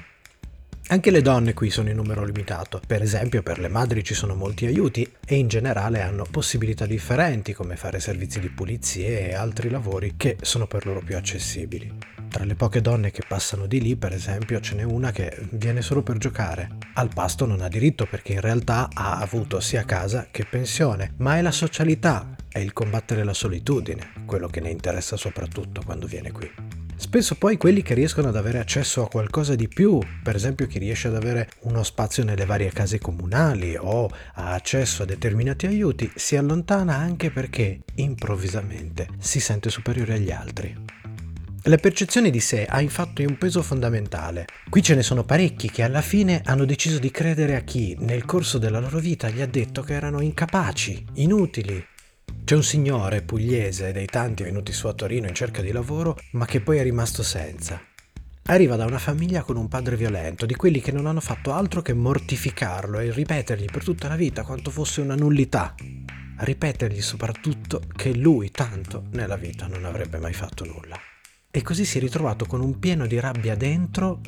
Anche 0.87 1.11
le 1.11 1.21
donne 1.21 1.53
qui 1.53 1.69
sono 1.69 1.91
in 1.91 1.97
numero 1.97 2.25
limitato, 2.25 2.81
per 2.87 3.03
esempio 3.03 3.43
per 3.43 3.59
le 3.59 3.69
madri 3.69 4.03
ci 4.03 4.15
sono 4.15 4.35
molti 4.35 4.65
aiuti 4.65 5.07
e 5.27 5.35
in 5.35 5.49
generale 5.49 6.01
hanno 6.01 6.27
possibilità 6.31 6.87
differenti 6.87 7.53
come 7.53 7.77
fare 7.77 8.01
servizi 8.01 8.41
di 8.41 8.49
pulizie 8.49 9.29
e 9.29 9.35
altri 9.35 9.69
lavori 9.69 10.15
che 10.17 10.39
sono 10.41 10.67
per 10.67 10.87
loro 10.87 11.01
più 11.01 11.15
accessibili. 11.15 12.14
Tra 12.35 12.45
le 12.45 12.57
poche 12.57 12.81
donne 12.81 13.13
che 13.13 13.23
passano 13.25 13.67
di 13.67 13.81
lì, 13.81 13.95
per 13.95 14.13
esempio, 14.13 14.59
ce 14.59 14.75
n'è 14.75 14.83
una 14.83 15.13
che 15.13 15.47
viene 15.51 15.83
solo 15.83 16.03
per 16.03 16.19
giocare. 16.19 16.69
Al 16.95 17.09
pasto 17.15 17.47
non 17.47 17.61
ha 17.61 17.69
diritto 17.69 18.07
perché 18.07 18.33
in 18.33 18.41
realtà 18.41 18.89
ha 18.93 19.19
avuto 19.19 19.61
sia 19.61 19.85
casa 19.85 20.27
che 20.33 20.45
pensione, 20.45 21.15
ma 21.19 21.39
è 21.39 21.43
la 21.43 21.53
socialità, 21.53 22.35
è 22.49 22.59
il 22.59 22.73
combattere 22.73 23.23
la 23.23 23.35
solitudine, 23.35 24.25
quello 24.27 24.49
che 24.49 24.59
ne 24.59 24.71
interessa 24.71 25.17
soprattutto 25.17 25.83
quando 25.85 26.09
viene 26.09 26.33
qui. 26.33 26.51
Spesso 26.97 27.37
poi 27.37 27.57
quelli 27.57 27.83
che 27.83 27.95
riescono 27.95 28.31
ad 28.31 28.37
avere 28.37 28.59
accesso 28.59 29.05
a 29.05 29.09
qualcosa 29.09 29.55
di 29.55 29.69
più, 29.69 30.01
per 30.21 30.35
esempio 30.35 30.67
chi 30.67 30.81
riesce 30.81 31.07
ad 31.07 31.15
avere 31.15 31.51
uno 31.61 31.85
spazio 31.85 32.25
nelle 32.25 32.47
varie 32.47 32.73
case 32.73 32.99
comunali 32.99 33.77
o 33.79 34.11
ha 34.35 34.55
accesso 34.55 35.05
a 35.05 35.07
determinati 35.07 35.67
aiuti, 35.67 36.11
si 36.17 36.35
allontana 36.35 36.97
anche 36.97 37.31
perché 37.31 37.83
improvvisamente 37.95 39.07
si 39.21 39.39
sente 39.39 39.71
superiore 39.71 40.15
agli 40.15 40.33
altri. 40.33 41.04
La 41.67 41.79
percezione 41.79 42.29
di 42.29 42.41
sé 42.41 42.67
ha 42.67 42.83
infatti 42.83 43.25
un 43.25 43.39
peso 43.39 43.63
fondamentale. 43.63 44.45
Qui 44.69 44.83
ce 44.83 44.95
ne 44.95 45.03
sono 45.03 45.25
parecchi 45.25 45.71
che 45.71 45.83
alla 45.83 46.03
fine 46.03 46.43
hanno 46.45 46.67
deciso 46.67 46.99
di 46.99 47.11
credere 47.11 47.57
a 47.57 47.61
chi 47.61 47.97
nel 48.01 48.27
corso 48.27 48.59
della 48.59 48.81
loro 48.81 48.99
vita 48.99 49.31
gli 49.31 49.41
ha 49.41 49.47
detto 49.47 49.81
che 49.81 49.95
erano 49.95 50.21
incapaci, 50.21 51.07
inutili, 51.15 51.83
c'è 52.45 52.55
un 52.55 52.63
signore 52.63 53.23
pugliese 53.23 53.93
dei 53.93 54.05
tanti 54.05 54.43
venuti 54.43 54.73
su 54.73 54.89
a 54.89 54.93
Torino 54.93 55.27
in 55.27 55.35
cerca 55.35 55.63
di 55.63 55.73
lavoro, 55.73 56.19
ma 56.33 56.45
che 56.45 56.61
poi 56.61 56.77
è 56.77 56.83
rimasto 56.83 57.23
senza. 57.23 57.81
Arriva 58.43 58.77
da 58.77 58.85
una 58.85 58.99
famiglia 58.99 59.43
con 59.43 59.57
un 59.57 59.69
padre 59.69 59.97
violento, 59.97 60.45
di 60.45 60.55
quelli 60.55 60.83
che 60.83 60.93
non 60.93 61.07
hanno 61.07 61.21
fatto 61.21 61.55
altro 61.55 61.81
che 61.81 61.95
mortificarlo 61.95 62.99
e 62.99 63.11
ripetergli 63.11 63.71
per 63.73 63.85
tutta 63.85 64.09
la 64.09 64.17
vita 64.17 64.43
quanto 64.43 64.71
fosse 64.71 65.01
una 65.01 65.15
nullità. 65.15 65.75
Ripetergli 66.41 67.01
soprattutto 67.01 67.81
che 67.97 68.15
lui 68.15 68.51
tanto 68.51 69.05
nella 69.13 69.37
vita 69.37 69.67
non 69.67 69.87
avrebbe 69.87 70.19
mai 70.19 70.35
fatto 70.35 70.67
nulla. 70.67 71.01
E 71.57 71.63
così 71.63 71.85
si 71.85 71.99
è 71.99 72.01
ritrovato 72.01 72.47
con 72.47 72.61
un 72.61 72.81
pieno 72.81 73.07
di 73.07 73.21
rabbia 73.21 73.55
dentro 73.55 74.19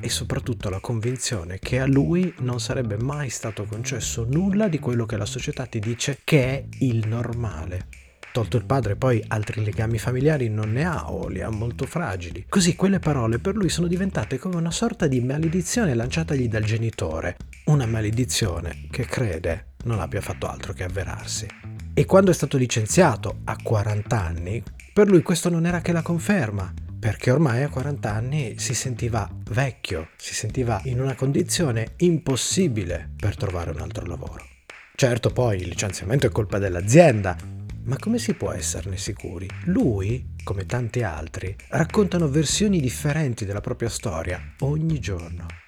e 0.00 0.08
soprattutto 0.08 0.68
la 0.68 0.80
convinzione 0.80 1.60
che 1.60 1.78
a 1.78 1.86
lui 1.86 2.34
non 2.40 2.58
sarebbe 2.58 2.96
mai 2.96 3.30
stato 3.30 3.66
concesso 3.66 4.26
nulla 4.28 4.66
di 4.66 4.80
quello 4.80 5.06
che 5.06 5.16
la 5.16 5.24
società 5.24 5.64
ti 5.66 5.78
dice 5.78 6.18
che 6.24 6.44
è 6.44 6.64
il 6.80 7.06
normale. 7.06 7.86
Tolto 8.32 8.56
il 8.56 8.64
padre, 8.64 8.96
poi 8.96 9.22
altri 9.28 9.62
legami 9.62 9.96
familiari 9.96 10.48
non 10.48 10.72
ne 10.72 10.84
ha 10.84 11.08
o 11.12 11.28
li 11.28 11.40
ha 11.40 11.50
molto 11.50 11.86
fragili. 11.86 12.46
Così 12.48 12.74
quelle 12.74 12.98
parole 12.98 13.38
per 13.38 13.54
lui 13.54 13.68
sono 13.68 13.86
diventate 13.86 14.36
come 14.38 14.56
una 14.56 14.72
sorta 14.72 15.06
di 15.06 15.20
maledizione 15.20 15.94
lanciatagli 15.94 16.48
dal 16.48 16.64
genitore. 16.64 17.36
Una 17.66 17.86
maledizione 17.86 18.88
che 18.90 19.04
crede 19.04 19.74
non 19.84 20.00
abbia 20.00 20.20
fatto 20.20 20.48
altro 20.48 20.72
che 20.72 20.82
avverarsi. 20.82 21.46
E 21.94 22.04
quando 22.06 22.32
è 22.32 22.34
stato 22.34 22.56
licenziato 22.56 23.42
a 23.44 23.56
40 23.62 24.20
anni, 24.20 24.62
per 24.92 25.08
lui 25.08 25.22
questo 25.22 25.48
non 25.48 25.64
era 25.64 25.80
che 25.80 25.92
la 25.92 26.02
conferma 26.02 26.72
perché 26.98 27.30
ormai 27.30 27.62
a 27.62 27.68
40 27.68 28.12
anni 28.12 28.58
si 28.58 28.74
sentiva 28.74 29.28
vecchio, 29.50 30.10
si 30.16 30.34
sentiva 30.34 30.80
in 30.84 31.00
una 31.00 31.16
condizione 31.16 31.94
impossibile 31.96 33.10
per 33.16 33.36
trovare 33.36 33.70
un 33.70 33.80
altro 33.80 34.06
lavoro. 34.06 34.46
Certo 34.94 35.30
poi 35.30 35.62
il 35.62 35.68
licenziamento 35.68 36.26
è 36.26 36.30
colpa 36.30 36.58
dell'azienda, 36.58 37.36
ma 37.84 37.96
come 37.98 38.18
si 38.18 38.34
può 38.34 38.52
esserne 38.52 38.98
sicuri? 38.98 39.48
Lui, 39.64 40.34
come 40.44 40.64
tanti 40.64 41.02
altri, 41.02 41.56
raccontano 41.70 42.28
versioni 42.28 42.80
differenti 42.80 43.44
della 43.44 43.60
propria 43.60 43.88
storia 43.88 44.40
ogni 44.60 45.00
giorno. 45.00 45.61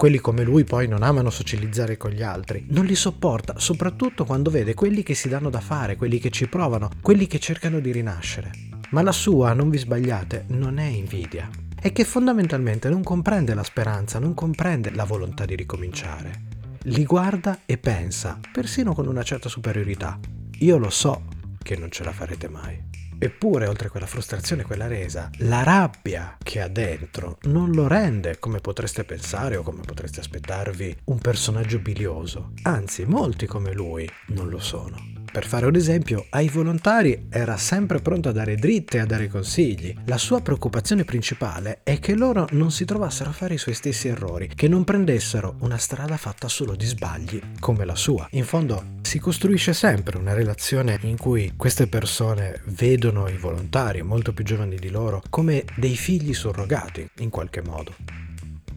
Quelli 0.00 0.16
come 0.16 0.44
lui 0.44 0.64
poi 0.64 0.88
non 0.88 1.02
amano 1.02 1.28
socializzare 1.28 1.98
con 1.98 2.10
gli 2.10 2.22
altri, 2.22 2.64
non 2.70 2.86
li 2.86 2.94
sopporta, 2.94 3.58
soprattutto 3.58 4.24
quando 4.24 4.48
vede 4.48 4.72
quelli 4.72 5.02
che 5.02 5.12
si 5.12 5.28
danno 5.28 5.50
da 5.50 5.60
fare, 5.60 5.96
quelli 5.96 6.18
che 6.18 6.30
ci 6.30 6.48
provano, 6.48 6.88
quelli 7.02 7.26
che 7.26 7.38
cercano 7.38 7.80
di 7.80 7.92
rinascere. 7.92 8.50
Ma 8.92 9.02
la 9.02 9.12
sua, 9.12 9.52
non 9.52 9.68
vi 9.68 9.76
sbagliate, 9.76 10.46
non 10.48 10.78
è 10.78 10.86
invidia. 10.86 11.50
È 11.78 11.92
che 11.92 12.04
fondamentalmente 12.04 12.88
non 12.88 13.02
comprende 13.02 13.52
la 13.52 13.62
speranza, 13.62 14.18
non 14.18 14.32
comprende 14.32 14.90
la 14.90 15.04
volontà 15.04 15.44
di 15.44 15.54
ricominciare. 15.54 16.44
Li 16.84 17.04
guarda 17.04 17.58
e 17.66 17.76
pensa, 17.76 18.40
persino 18.50 18.94
con 18.94 19.06
una 19.06 19.22
certa 19.22 19.50
superiorità. 19.50 20.18
Io 20.60 20.78
lo 20.78 20.88
so 20.88 21.24
che 21.62 21.76
non 21.76 21.90
ce 21.90 22.04
la 22.04 22.12
farete 22.12 22.48
mai. 22.48 22.89
Eppure, 23.22 23.66
oltre 23.66 23.90
quella 23.90 24.06
frustrazione, 24.06 24.62
quella 24.62 24.86
resa, 24.86 25.28
la 25.40 25.62
rabbia 25.62 26.38
che 26.42 26.62
ha 26.62 26.68
dentro 26.68 27.36
non 27.42 27.70
lo 27.70 27.86
rende, 27.86 28.38
come 28.38 28.60
potreste 28.60 29.04
pensare 29.04 29.56
o 29.56 29.62
come 29.62 29.82
potreste 29.82 30.20
aspettarvi, 30.20 31.00
un 31.04 31.18
personaggio 31.18 31.80
bilioso. 31.80 32.52
Anzi, 32.62 33.04
molti 33.04 33.44
come 33.44 33.74
lui 33.74 34.08
non 34.28 34.48
lo 34.48 34.58
sono. 34.58 35.19
Per 35.32 35.46
fare 35.46 35.66
un 35.66 35.76
esempio, 35.76 36.26
ai 36.30 36.48
volontari 36.48 37.28
era 37.30 37.56
sempre 37.56 38.00
pronto 38.00 38.28
a 38.28 38.32
dare 38.32 38.56
dritte 38.56 38.96
e 38.96 39.00
a 39.00 39.06
dare 39.06 39.28
consigli. 39.28 39.94
La 40.06 40.18
sua 40.18 40.40
preoccupazione 40.40 41.04
principale 41.04 41.82
è 41.84 42.00
che 42.00 42.16
loro 42.16 42.48
non 42.50 42.72
si 42.72 42.84
trovassero 42.84 43.30
a 43.30 43.32
fare 43.32 43.54
i 43.54 43.58
suoi 43.58 43.74
stessi 43.74 44.08
errori, 44.08 44.50
che 44.52 44.66
non 44.66 44.82
prendessero 44.82 45.54
una 45.60 45.78
strada 45.78 46.16
fatta 46.16 46.48
solo 46.48 46.74
di 46.74 46.84
sbagli 46.84 47.40
come 47.60 47.84
la 47.84 47.94
sua. 47.94 48.26
In 48.32 48.44
fondo 48.44 48.98
si 49.02 49.20
costruisce 49.20 49.72
sempre 49.72 50.18
una 50.18 50.34
relazione 50.34 50.98
in 51.02 51.16
cui 51.16 51.52
queste 51.56 51.86
persone 51.86 52.60
vedono 52.64 53.28
i 53.28 53.36
volontari, 53.36 54.02
molto 54.02 54.32
più 54.32 54.42
giovani 54.42 54.76
di 54.76 54.90
loro, 54.90 55.22
come 55.30 55.64
dei 55.76 55.94
figli 55.94 56.34
surrogati, 56.34 57.08
in 57.18 57.30
qualche 57.30 57.62
modo. 57.62 57.94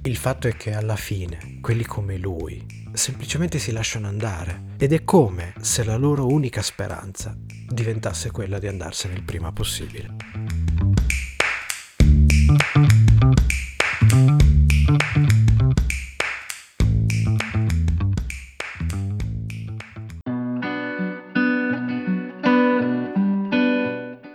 Il 0.05 0.17
fatto 0.17 0.49
è 0.49 0.57
che 0.57 0.73
alla 0.73 0.97
fine 0.97 1.59
quelli 1.61 1.85
come 1.85 2.17
lui 2.17 2.65
semplicemente 2.91 3.57
si 3.57 3.71
lasciano 3.71 4.07
andare 4.07 4.75
ed 4.77 4.91
è 4.91 5.05
come 5.05 5.53
se 5.61 5.85
la 5.85 5.95
loro 5.95 6.27
unica 6.27 6.61
speranza 6.61 7.33
diventasse 7.37 8.29
quella 8.29 8.59
di 8.59 8.67
andarsene 8.67 9.13
il 9.13 9.23
prima 9.23 9.53
possibile. 9.53 10.15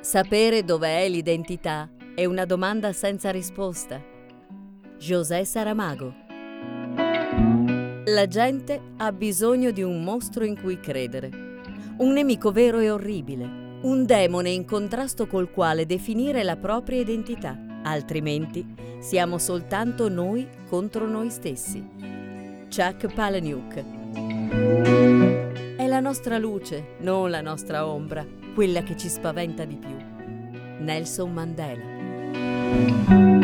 Sapere 0.01 0.65
dov'è 0.65 1.07
l'identità 1.11 1.91
è 2.15 2.25
una 2.25 2.47
domanda 2.47 2.95
senza 2.95 3.31
risposta 3.31 4.17
José 4.99 5.45
Saramago. 5.45 6.13
La 8.07 8.27
gente 8.27 8.81
ha 8.97 9.13
bisogno 9.13 9.71
di 9.71 9.83
un 9.83 10.03
mostro 10.03 10.45
in 10.45 10.61
cui 10.61 10.81
credere, 10.81 11.31
un 11.99 12.13
nemico 12.13 12.51
vero 12.51 12.81
e 12.81 12.91
orribile, 12.91 13.79
un 13.83 14.05
demone 14.05 14.51
in 14.51 14.65
contrasto 14.65 15.29
col 15.29 15.53
quale 15.53 15.87
definire 15.87 16.43
la 16.43 16.57
propria 16.57 17.01
identità, 17.01 17.57
altrimenti 17.85 18.67
siamo 18.99 19.39
soltanto 19.39 20.09
noi 20.09 20.49
contro 20.69 21.07
noi 21.07 21.31
stessi. 21.31 21.81
Chuck 22.69 23.15
Palahniuk. 23.15 23.85
È 25.77 25.87
la 25.87 26.01
nostra 26.01 26.39
luce, 26.39 26.97
non 26.99 27.31
la 27.31 27.41
nostra 27.41 27.87
ombra, 27.87 28.27
quella 28.53 28.83
che 28.83 28.97
ci 28.97 29.09
spaventa 29.09 29.65
di 29.65 29.77
più. 29.77 29.97
Nelson 30.81 31.33
Mandela. 31.33 33.38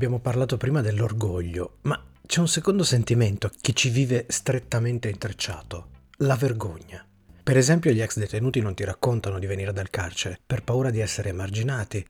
Abbiamo 0.00 0.18
parlato 0.18 0.56
prima 0.56 0.80
dell'orgoglio, 0.80 1.76
ma 1.82 2.02
c'è 2.26 2.40
un 2.40 2.48
secondo 2.48 2.84
sentimento 2.84 3.50
che 3.60 3.74
ci 3.74 3.90
vive 3.90 4.24
strettamente 4.30 5.10
intrecciato, 5.10 5.88
la 6.20 6.36
vergogna. 6.36 7.06
Per 7.42 7.54
esempio 7.58 7.90
gli 7.90 8.00
ex 8.00 8.16
detenuti 8.16 8.60
non 8.60 8.72
ti 8.74 8.82
raccontano 8.82 9.38
di 9.38 9.44
venire 9.44 9.74
dal 9.74 9.90
carcere 9.90 10.40
per 10.46 10.64
paura 10.64 10.88
di 10.88 11.00
essere 11.00 11.28
emarginati. 11.28 12.02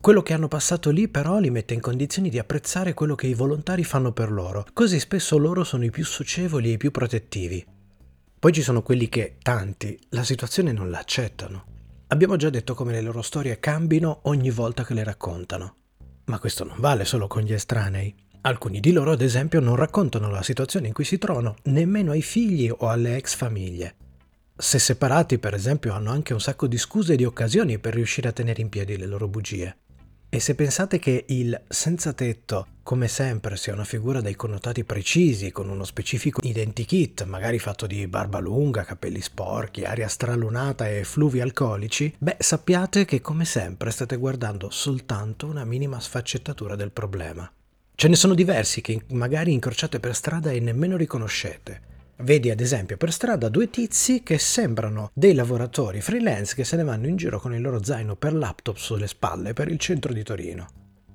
Quello 0.00 0.20
che 0.20 0.32
hanno 0.32 0.48
passato 0.48 0.90
lì 0.90 1.06
però 1.06 1.38
li 1.38 1.50
mette 1.50 1.74
in 1.74 1.80
condizioni 1.80 2.28
di 2.28 2.40
apprezzare 2.40 2.92
quello 2.92 3.14
che 3.14 3.28
i 3.28 3.34
volontari 3.34 3.84
fanno 3.84 4.10
per 4.10 4.32
loro, 4.32 4.66
così 4.72 4.98
spesso 4.98 5.38
loro 5.38 5.62
sono 5.62 5.84
i 5.84 5.92
più 5.92 6.04
socievoli 6.04 6.70
e 6.70 6.72
i 6.72 6.76
più 6.76 6.90
protettivi. 6.90 7.64
Poi 8.36 8.52
ci 8.52 8.62
sono 8.62 8.82
quelli 8.82 9.08
che, 9.08 9.36
tanti, 9.40 9.96
la 10.08 10.24
situazione 10.24 10.72
non 10.72 10.90
la 10.90 10.98
accettano. 10.98 11.66
Abbiamo 12.08 12.34
già 12.34 12.50
detto 12.50 12.74
come 12.74 12.90
le 12.90 13.00
loro 13.00 13.22
storie 13.22 13.60
cambino 13.60 14.22
ogni 14.22 14.50
volta 14.50 14.82
che 14.84 14.94
le 14.94 15.04
raccontano. 15.04 15.76
Ma 16.28 16.38
questo 16.38 16.64
non 16.64 16.76
vale 16.78 17.04
solo 17.04 17.26
con 17.26 17.42
gli 17.42 17.52
estranei. 17.52 18.14
Alcuni 18.42 18.80
di 18.80 18.92
loro, 18.92 19.12
ad 19.12 19.20
esempio, 19.20 19.60
non 19.60 19.76
raccontano 19.76 20.30
la 20.30 20.42
situazione 20.42 20.86
in 20.86 20.92
cui 20.92 21.04
si 21.04 21.18
trovano 21.18 21.56
nemmeno 21.64 22.12
ai 22.12 22.22
figli 22.22 22.70
o 22.70 22.88
alle 22.88 23.16
ex 23.16 23.34
famiglie. 23.34 23.96
Se 24.56 24.78
separati, 24.78 25.38
per 25.38 25.54
esempio, 25.54 25.92
hanno 25.92 26.10
anche 26.10 26.32
un 26.32 26.40
sacco 26.40 26.66
di 26.66 26.78
scuse 26.78 27.14
e 27.14 27.16
di 27.16 27.24
occasioni 27.24 27.78
per 27.78 27.94
riuscire 27.94 28.28
a 28.28 28.32
tenere 28.32 28.60
in 28.60 28.68
piedi 28.68 28.96
le 28.96 29.06
loro 29.06 29.26
bugie. 29.26 29.76
E 30.30 30.40
se 30.40 30.54
pensate 30.54 30.98
che 30.98 31.24
il 31.28 31.58
senza 31.68 32.12
tetto, 32.12 32.66
come 32.82 33.08
sempre, 33.08 33.56
sia 33.56 33.72
una 33.72 33.84
figura 33.84 34.20
dai 34.20 34.36
connotati 34.36 34.84
precisi, 34.84 35.50
con 35.50 35.70
uno 35.70 35.84
specifico 35.84 36.42
identikit, 36.44 37.24
magari 37.24 37.58
fatto 37.58 37.86
di 37.86 38.06
barba 38.08 38.38
lunga, 38.38 38.84
capelli 38.84 39.22
sporchi, 39.22 39.84
aria 39.84 40.06
stralunata 40.06 40.86
e 40.86 41.04
fluvi 41.04 41.40
alcolici, 41.40 42.14
beh, 42.18 42.36
sappiate 42.40 43.06
che 43.06 43.22
come 43.22 43.46
sempre 43.46 43.90
state 43.90 44.16
guardando 44.16 44.68
soltanto 44.68 45.46
una 45.46 45.64
minima 45.64 45.98
sfaccettatura 45.98 46.76
del 46.76 46.90
problema. 46.90 47.50
Ce 47.94 48.06
ne 48.06 48.14
sono 48.14 48.34
diversi 48.34 48.82
che 48.82 49.04
magari 49.12 49.54
incrociate 49.54 49.98
per 49.98 50.14
strada 50.14 50.50
e 50.50 50.60
nemmeno 50.60 50.98
riconoscete. 50.98 51.80
Vedi 52.20 52.50
ad 52.50 52.60
esempio 52.60 52.96
per 52.96 53.12
strada 53.12 53.48
due 53.48 53.70
tizi 53.70 54.24
che 54.24 54.38
sembrano 54.38 55.10
dei 55.14 55.34
lavoratori 55.34 56.00
freelance 56.00 56.56
che 56.56 56.64
se 56.64 56.74
ne 56.74 56.82
vanno 56.82 57.06
in 57.06 57.14
giro 57.14 57.38
con 57.38 57.54
il 57.54 57.60
loro 57.60 57.82
zaino 57.82 58.16
per 58.16 58.34
laptop 58.34 58.76
sulle 58.76 59.06
spalle 59.06 59.52
per 59.52 59.68
il 59.68 59.78
centro 59.78 60.12
di 60.12 60.24
Torino. 60.24 60.66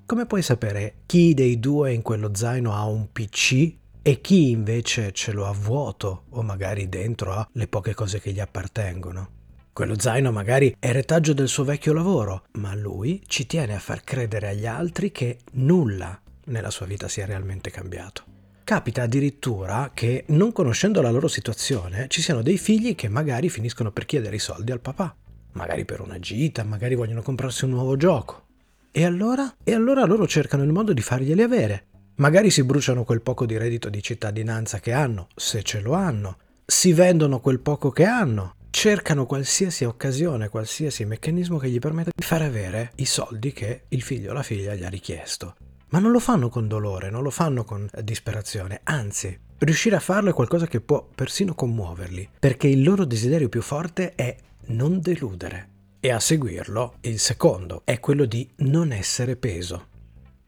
Come 0.06 0.26
puoi 0.26 0.42
sapere 0.42 0.96
chi 1.06 1.34
dei 1.34 1.60
due 1.60 1.92
in 1.92 2.02
quello 2.02 2.34
zaino 2.34 2.74
ha 2.74 2.86
un 2.86 3.12
PC 3.12 3.74
e 4.02 4.22
chi 4.22 4.52
invece 4.52 5.12
ce 5.12 5.34
lo 5.34 5.46
ha 5.46 5.52
vuoto 5.52 6.24
o 6.30 6.42
magari 6.42 6.88
dentro 6.88 7.34
ha 7.34 7.48
le 7.52 7.68
poche 7.68 7.94
cose 7.94 8.22
che 8.22 8.32
gli 8.32 8.40
appartengono? 8.40 9.30
Quello 9.74 10.00
zaino 10.00 10.32
magari 10.32 10.74
è 10.80 10.92
retaggio 10.94 11.34
del 11.34 11.48
suo 11.50 11.64
vecchio 11.66 11.94
lavoro, 11.94 12.44
ma 12.54 12.76
lui 12.76 13.22
ci 13.28 13.46
tiene 13.46 13.76
a 13.76 13.80
far 13.80 14.04
credere 14.04 14.50
agli 14.50 14.68
altri 14.68 15.12
che 15.12 15.40
nulla 15.54 16.18
nella 16.46 16.70
sua 16.70 16.86
vita 16.86 17.08
sia 17.08 17.26
realmente 17.26 17.72
cambiato. 17.72 18.33
Capita 18.66 19.02
addirittura 19.02 19.92
che, 19.94 20.24
non 20.28 20.54
conoscendo 20.54 21.02
la 21.02 21.12
loro 21.12 21.28
situazione, 21.28 22.08
ci 22.08 22.22
siano 22.22 22.42
dei 22.42 22.58
figli 22.58 22.96
che 22.96 23.10
magari 23.10 23.50
finiscono 23.50 23.92
per 23.92 24.06
chiedere 24.06 24.38
i 24.38 24.40
soldi 24.40 24.72
al 24.72 24.80
papà, 24.80 25.14
magari 25.52 25.84
per 25.84 26.00
una 26.00 26.18
gita, 26.18 26.64
magari 26.64 26.96
vogliono 26.96 27.22
comprarsi 27.22 27.66
un 27.66 27.72
nuovo 27.72 27.98
gioco. 27.98 28.46
E 28.90 29.04
allora? 29.04 29.54
E 29.66 29.74
allora 29.74 30.06
loro 30.06 30.26
cercano 30.28 30.64
il 30.64 30.72
modo 30.72 30.94
di 30.94 31.02
farglieli 31.02 31.42
avere. 31.42 31.88
Magari 32.16 32.50
si 32.52 32.64
bruciano 32.64 33.04
quel 33.04 33.22
poco 33.22 33.46
di 33.46 33.58
reddito 33.58 33.90
di 33.90 34.02
cittadinanza 34.02 34.80
che 34.80 34.94
hanno, 34.94 35.28
se 35.36 35.62
ce 35.62 35.82
lo 35.82 35.92
hanno, 35.92 36.38
si 36.66 36.94
vendono 36.94 37.42
quel 37.42 37.60
poco 37.60 37.90
che 37.90 38.06
hanno, 38.06 38.56
cercano 38.70 39.26
qualsiasi 39.26 39.84
occasione, 39.84 40.48
qualsiasi 40.48 41.04
meccanismo 41.04 41.58
che 41.58 41.70
gli 41.70 41.80
permetta 41.80 42.12
di 42.16 42.24
far 42.24 42.44
avere 42.44 42.94
i 42.96 43.06
soldi 43.06 43.52
che 43.52 43.84
il 43.90 44.02
figlio 44.02 44.30
o 44.30 44.34
la 44.34 44.44
figlia 44.44 44.74
gli 44.74 44.86
ha 44.86 44.90
richiesto. 44.90 45.56
Ma 45.94 46.00
non 46.00 46.10
lo 46.10 46.20
fanno 46.20 46.50
con 46.50 46.68
dolore, 46.68 47.12
non 47.12 47.22
lo 47.22 47.30
fanno 47.30 47.64
con 47.64 47.88
disperazione, 48.02 48.82
anzi, 48.84 49.40
riuscire 49.60 49.96
a 49.96 50.00
farlo 50.00 50.32
è 50.32 50.34
qualcosa 50.34 50.66
che 50.66 50.82
può 50.82 51.08
persino 51.14 51.54
commuoverli, 51.54 52.30
perché 52.40 52.68
il 52.68 52.82
loro 52.82 53.06
desiderio 53.06 53.48
più 53.48 53.62
forte 53.62 54.16
è 54.16 54.36
non 54.70 55.00
deludere. 55.02 55.70
E 56.00 56.12
a 56.12 56.20
seguirlo, 56.20 56.96
il 57.02 57.20
secondo, 57.20 57.84
è 57.86 58.00
quello 58.00 58.26
di 58.26 58.50
non 58.58 58.92
essere 58.92 59.36
peso. 59.36 59.86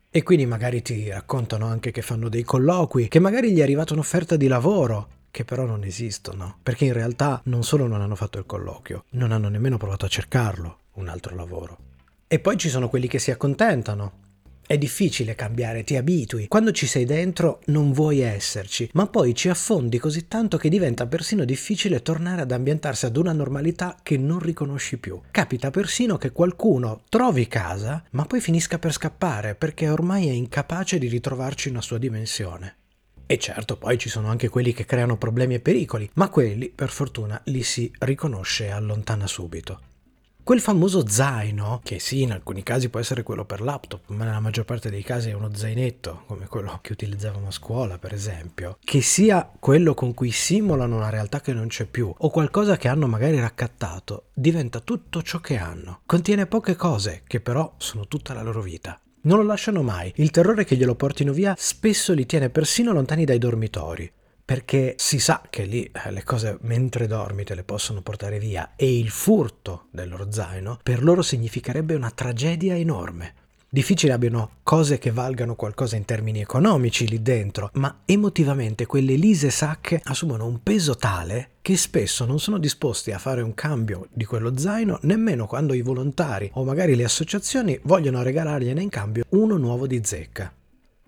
E 0.10 0.24
quindi 0.24 0.48
magari 0.48 0.82
ti 0.82 1.10
raccontano 1.10 1.68
anche 1.68 1.92
che 1.92 2.02
fanno 2.02 2.28
dei 2.28 2.44
colloqui, 2.44 3.08
che 3.08 3.20
magari 3.20 3.54
gli 3.54 3.60
è 3.60 3.62
arrivata 3.62 3.94
un'offerta 3.94 4.38
di 4.38 4.48
lavoro, 4.48 5.10
che 5.30 5.46
però 5.46 5.66
non 5.66 5.84
esistono, 5.84 6.58
perché 6.64 6.86
in 6.86 6.94
realtà 6.94 7.40
non 7.46 7.64
solo 7.64 7.86
non 7.86 8.02
hanno 8.02 8.16
fatto 8.16 8.40
il 8.40 8.48
colloquio, 8.48 9.04
non 9.12 9.32
hanno 9.32 9.50
nemmeno 9.50 9.78
provato 9.78 10.06
a 10.06 10.10
cercarlo, 10.10 10.80
un 10.94 11.08
altro 11.08 11.36
lavoro. 11.36 11.78
E 12.26 12.40
poi 12.40 12.58
ci 12.58 12.70
sono 12.70 12.90
quelli 12.90 13.08
che 13.08 13.20
si 13.20 13.30
accontentano, 13.30 14.24
è 14.68 14.78
difficile 14.78 15.36
cambiare, 15.36 15.84
ti 15.84 15.96
abitui. 15.96 16.48
Quando 16.48 16.72
ci 16.72 16.88
sei 16.88 17.06
dentro 17.06 17.62
non 17.66 17.92
vuoi 17.92 18.20
esserci, 18.20 18.90
ma 18.94 19.08
poi 19.08 19.36
ci 19.36 19.50
affondi 19.50 20.00
così 20.00 20.28
tanto 20.28 20.58
che 20.58 20.70
diventa 20.70 21.08
persino 21.08 21.46
difficile 21.46 22.02
tornare 22.02 22.42
ad 22.42 22.52
ambientarsi 22.52 23.06
ad 23.06 23.18
una 23.18 23.32
normalità 23.32 23.98
che 24.02 24.18
non 24.18 24.40
riconosci 24.40 24.98
più. 24.98 25.22
Capita 25.32 25.72
persino 25.72 26.18
che 26.18 26.32
qualcuno 26.32 27.02
trovi 27.10 27.48
casa, 27.48 28.04
ma 28.12 28.26
poi 28.26 28.42
finisca 28.42 28.80
per 28.80 28.92
scappare 28.92 29.56
perché 29.56 29.90
ormai 29.90 30.28
è 30.28 30.32
incapace 30.32 30.98
di 30.98 31.08
ritrovarci 31.08 31.70
una 31.70 31.82
sua 31.82 31.98
dimensione. 31.98 32.78
E 33.28 33.40
certo, 33.40 33.78
poi 33.78 33.98
ci 33.98 34.10
sono 34.10 34.30
anche 34.30 34.50
quelli 34.50 34.72
che 34.72 34.86
creano 34.86 35.18
problemi 35.18 35.56
e 35.56 35.60
pericoli, 35.60 36.10
ma 36.14 36.30
quelli, 36.30 36.70
per 36.70 36.90
fortuna, 36.90 37.42
li 37.46 37.64
si 37.64 37.92
riconosce 38.00 38.66
e 38.66 38.70
allontana 38.70 39.26
subito. 39.26 39.80
Quel 40.46 40.62
famoso 40.62 41.08
zaino, 41.08 41.82
che 41.84 41.98
sì, 41.98 42.22
in 42.22 42.32
alcuni 42.32 42.62
casi 42.62 42.90
può 42.90 43.00
essere 43.00 43.24
quello 43.24 43.46
per 43.46 43.62
laptop, 43.62 44.10
ma 44.10 44.26
nella 44.26 44.40
maggior 44.40 44.64
parte 44.64 44.92
dei 44.92 45.02
casi 45.02 45.32
è 45.32 45.34
uno 45.34 45.50
zainetto, 45.52 46.22
come 46.28 46.46
quello 46.46 46.78
che 46.84 46.92
utilizzavamo 46.92 47.48
a 47.48 47.52
scuola, 47.52 47.98
per 47.98 48.14
esempio, 48.14 48.78
che 48.84 49.02
sia 49.02 49.50
quello 49.58 49.96
con 49.96 50.14
cui 50.14 50.30
simulano 50.30 50.98
una 50.98 51.10
realtà 51.10 51.42
che 51.42 51.52
non 51.52 51.66
c'è 51.66 51.86
più, 51.86 52.14
o 52.16 52.30
qualcosa 52.30 52.78
che 52.78 52.88
hanno 52.88 53.08
magari 53.08 53.40
raccattato, 53.40 54.26
diventa 54.36 54.82
tutto 54.82 55.24
ciò 55.24 55.40
che 55.40 55.58
hanno. 55.58 56.02
Contiene 56.06 56.46
poche 56.46 56.76
cose, 56.76 57.24
che 57.26 57.40
però 57.40 57.74
sono 57.78 58.08
tutta 58.08 58.36
la 58.36 58.44
loro 58.44 58.62
vita. 58.62 59.00
Non 59.22 59.40
lo 59.40 59.46
lasciano 59.46 59.82
mai. 59.82 60.14
Il 60.18 60.30
terrore 60.30 60.64
che 60.64 60.76
glielo 60.76 60.94
portino 60.94 61.34
via 61.34 61.56
spesso 61.58 62.14
li 62.14 62.28
tiene 62.28 62.52
persino 62.52 62.94
lontani 62.94 63.26
dai 63.26 63.40
dormitori 63.40 64.12
perché 64.46 64.94
si 65.00 65.18
sa 65.18 65.42
che 65.50 65.64
lì 65.64 65.84
eh, 65.84 66.12
le 66.12 66.24
cose 66.24 66.60
mentre 66.62 67.08
dormi 67.08 67.44
te 67.44 67.56
le 67.56 67.64
possono 67.64 68.02
portare 68.02 68.38
via 68.38 68.74
e 68.76 69.00
il 69.00 69.10
furto 69.10 69.88
del 69.90 70.08
loro 70.08 70.32
zaino 70.32 70.80
per 70.84 71.04
loro 71.04 71.24
significherebbe 71.24 71.96
una 71.96 72.12
tragedia 72.12 72.76
enorme. 72.76 73.34
Difficile 73.68 74.14
abbiano 74.14 74.52
cose 74.64 75.00
che 75.00 75.12
valgano 75.12 75.56
qualcosa 75.56 75.98
in 75.98 76.06
termini 76.06 76.40
economici 76.40 77.10
lì 77.10 77.22
dentro, 77.22 77.72
ma 77.74 78.04
emotivamente 78.06 78.86
quelle 78.86 79.16
lise 79.16 79.50
sacche 79.50 80.00
assumono 80.02 80.46
un 80.46 80.64
peso 80.64 80.96
tale 80.96 81.56
che 81.62 81.76
spesso 81.76 82.24
non 82.24 82.40
sono 82.40 82.58
disposti 82.58 83.12
a 83.12 83.18
fare 83.18 83.42
un 83.42 83.54
cambio 83.54 84.08
di 84.14 84.24
quello 84.24 84.58
zaino 84.58 85.00
nemmeno 85.02 85.46
quando 85.46 85.74
i 85.74 85.82
volontari 85.82 86.50
o 86.54 86.64
magari 86.64 86.96
le 86.96 87.04
associazioni 87.04 87.78
vogliono 87.84 88.22
regalargliene 88.22 88.82
in 88.82 88.90
cambio 88.90 89.26
uno 89.30 89.58
nuovo 89.58 89.88
di 89.88 90.00
zecca. 90.04 90.54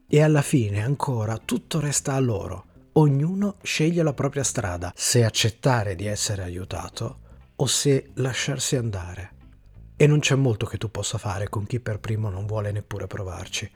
E 0.09 0.21
alla 0.21 0.41
fine 0.41 0.83
ancora 0.83 1.37
tutto 1.37 1.79
resta 1.79 2.15
a 2.15 2.19
loro 2.19 2.66
ognuno 2.97 3.57
sceglie 3.61 4.03
la 4.03 4.13
propria 4.13 4.43
strada, 4.43 4.91
se 4.95 5.23
accettare 5.23 5.95
di 5.95 6.05
essere 6.05 6.43
aiutato 6.43 7.19
o 7.55 7.65
se 7.65 8.11
lasciarsi 8.15 8.75
andare. 8.75 9.35
E 9.95 10.05
non 10.07 10.19
c'è 10.19 10.35
molto 10.35 10.65
che 10.65 10.77
tu 10.77 10.89
possa 10.89 11.17
fare 11.17 11.49
con 11.49 11.65
chi 11.65 11.79
per 11.79 11.99
primo 11.99 12.29
non 12.29 12.45
vuole 12.45 12.71
neppure 12.71 13.07
provarci. 13.07 13.71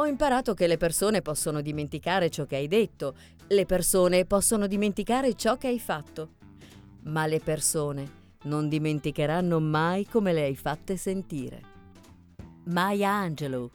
Ho 0.00 0.06
imparato 0.06 0.54
che 0.54 0.66
le 0.66 0.78
persone 0.78 1.20
possono 1.20 1.60
dimenticare 1.60 2.30
ciò 2.30 2.46
che 2.46 2.56
hai 2.56 2.68
detto, 2.68 3.14
le 3.48 3.66
persone 3.66 4.24
possono 4.24 4.66
dimenticare 4.66 5.34
ciò 5.34 5.58
che 5.58 5.66
hai 5.66 5.78
fatto, 5.78 6.36
ma 7.02 7.26
le 7.26 7.38
persone 7.38 8.10
non 8.44 8.70
dimenticheranno 8.70 9.60
mai 9.60 10.06
come 10.06 10.32
le 10.32 10.44
hai 10.44 10.56
fatte 10.56 10.96
sentire. 10.96 11.60
Maya 12.64 13.10
Angelou 13.10 13.68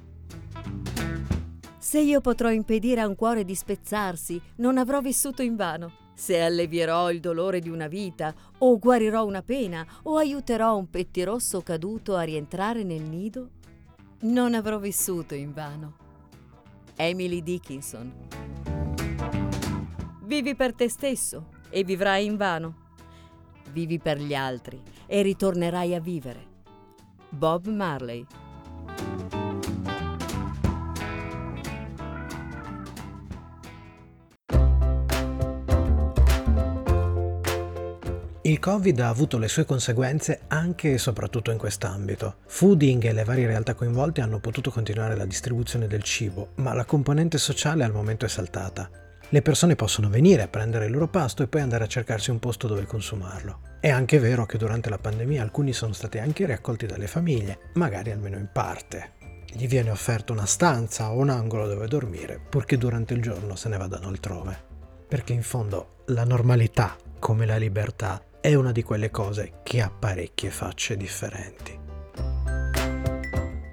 Se 1.78 2.00
io 2.00 2.22
potrò 2.22 2.50
impedire 2.50 3.02
a 3.02 3.08
un 3.08 3.14
cuore 3.14 3.46
di 3.46 3.54
spezzarsi, 3.54 4.42
non 4.56 4.80
avrò 4.80 5.02
vissuto 5.02 5.44
invano. 5.44 5.92
Se 6.16 6.42
allevierò 6.42 7.12
il 7.12 7.20
dolore 7.20 7.60
di 7.60 7.70
una 7.70 7.88
vita, 7.88 8.34
o 8.58 8.80
guarirò 8.80 9.24
una 9.26 9.44
pena, 9.44 9.86
o 10.02 10.18
aiuterò 10.18 10.76
un 10.76 10.90
pettirosso 10.90 11.62
caduto 11.62 12.16
a 12.16 12.24
rientrare 12.24 12.82
nel 12.84 13.04
nido, 13.04 13.50
non 14.22 14.56
avrò 14.56 14.80
vissuto 14.80 15.36
invano. 15.36 16.05
Emily 16.96 17.42
Dickinson 17.42 18.14
Vivi 20.22 20.56
per 20.56 20.74
te 20.74 20.90
stesso 20.90 21.50
e 21.70 21.84
vivrai 21.84 22.26
invano. 22.26 22.84
Vivi 23.72 24.00
per 24.00 24.20
gli 24.20 24.34
altri 24.34 24.82
e 25.06 25.22
ritornerai 25.22 25.94
a 25.94 26.00
vivere. 26.00 26.54
Bob 27.30 27.68
Marley 27.68 28.26
Il 38.46 38.60
Covid 38.60 39.00
ha 39.00 39.10
avuto 39.10 39.40
le 39.40 39.48
sue 39.48 39.66
conseguenze 39.66 40.42
anche 40.50 40.94
e 40.94 40.98
soprattutto 41.00 41.50
in 41.50 41.58
quest'ambito. 41.58 42.36
Fooding 42.46 43.04
e 43.06 43.12
le 43.12 43.24
varie 43.24 43.48
realtà 43.48 43.74
coinvolte 43.74 44.22
hanno 44.22 44.40
potuto 44.40 44.70
continuare 44.70 45.16
la 45.16 45.26
distribuzione 45.26 45.88
del 45.88 46.04
cibo, 46.04 46.50
ma 46.58 46.76
la 46.76 46.86
componente 46.86 47.40
sociale 47.40 47.84
al 47.84 47.92
momento 47.92 48.26
è 48.26 48.28
saltata. 48.28 48.88
Le 49.30 49.42
persone 49.42 49.76
possono 49.76 50.10
venire 50.10 50.44
a 50.44 50.48
prendere 50.48 50.86
il 50.86 50.92
loro 50.92 51.08
pasto 51.08 51.42
e 51.42 51.48
poi 51.48 51.62
andare 51.62 51.86
a 51.86 51.88
cercarsi 51.88 52.30
un 52.30 52.38
posto 52.38 52.68
dove 52.68 52.86
consumarlo. 52.86 53.62
È 53.80 53.90
anche 53.90 54.20
vero 54.20 54.46
che 54.46 54.60
durante 54.60 54.92
la 54.92 55.00
pandemia 55.00 55.42
alcuni 55.42 55.74
sono 55.74 55.94
stati 55.94 56.20
anche 56.20 56.46
riaccolti 56.46 56.86
dalle 56.86 57.08
famiglie, 57.08 57.72
magari 57.74 58.12
almeno 58.12 58.38
in 58.38 58.50
parte. 58.54 59.14
Gli 59.52 59.68
viene 59.68 59.90
offerta 59.90 60.34
una 60.34 60.46
stanza 60.46 61.10
o 61.10 61.18
un 61.18 61.30
angolo 61.30 61.66
dove 61.66 61.88
dormire, 61.88 62.40
purché 62.48 62.78
durante 62.78 63.16
il 63.16 63.24
giorno 63.24 63.56
se 63.56 63.70
ne 63.70 63.78
vadano 63.78 64.08
altrove. 64.08 64.56
Perché 65.08 65.34
in 65.34 65.42
fondo 65.42 66.04
la 66.10 66.26
normalità, 66.26 66.96
come 67.18 67.48
la 67.48 67.58
libertà, 67.58 68.22
è 68.46 68.54
una 68.54 68.72
di 68.72 68.84
quelle 68.84 69.10
cose 69.10 69.62
che 69.64 69.82
ha 69.82 69.90
parecchie 69.90 70.52
facce 70.52 70.96
differenti. 70.96 71.85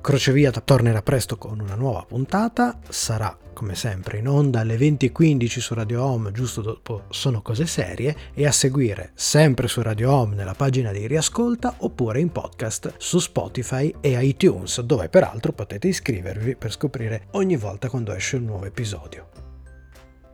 Crocevia 0.00 0.50
tornerà 0.50 1.02
presto 1.02 1.36
con 1.36 1.60
una 1.60 1.74
nuova 1.74 2.04
puntata, 2.08 2.78
sarà 2.88 3.36
come 3.52 3.74
sempre 3.74 4.16
in 4.16 4.28
onda 4.28 4.60
alle 4.60 4.78
20.15 4.78 5.58
su 5.58 5.74
Radio 5.74 6.02
Home, 6.02 6.32
giusto 6.32 6.62
dopo 6.62 7.02
Sono 7.10 7.42
cose 7.42 7.66
serie, 7.66 8.16
e 8.32 8.46
a 8.46 8.50
seguire 8.50 9.10
sempre 9.12 9.68
su 9.68 9.82
Radio 9.82 10.10
Home 10.10 10.34
nella 10.34 10.54
pagina 10.54 10.90
di 10.90 11.06
Riascolta 11.06 11.74
oppure 11.78 12.18
in 12.18 12.32
podcast 12.32 12.94
su 12.96 13.18
Spotify 13.18 13.94
e 14.00 14.18
iTunes, 14.24 14.80
dove 14.80 15.10
peraltro 15.10 15.52
potete 15.52 15.88
iscrivervi 15.88 16.56
per 16.56 16.72
scoprire 16.72 17.26
ogni 17.32 17.56
volta 17.56 17.90
quando 17.90 18.14
esce 18.14 18.36
un 18.36 18.44
nuovo 18.44 18.64
episodio. 18.64 19.28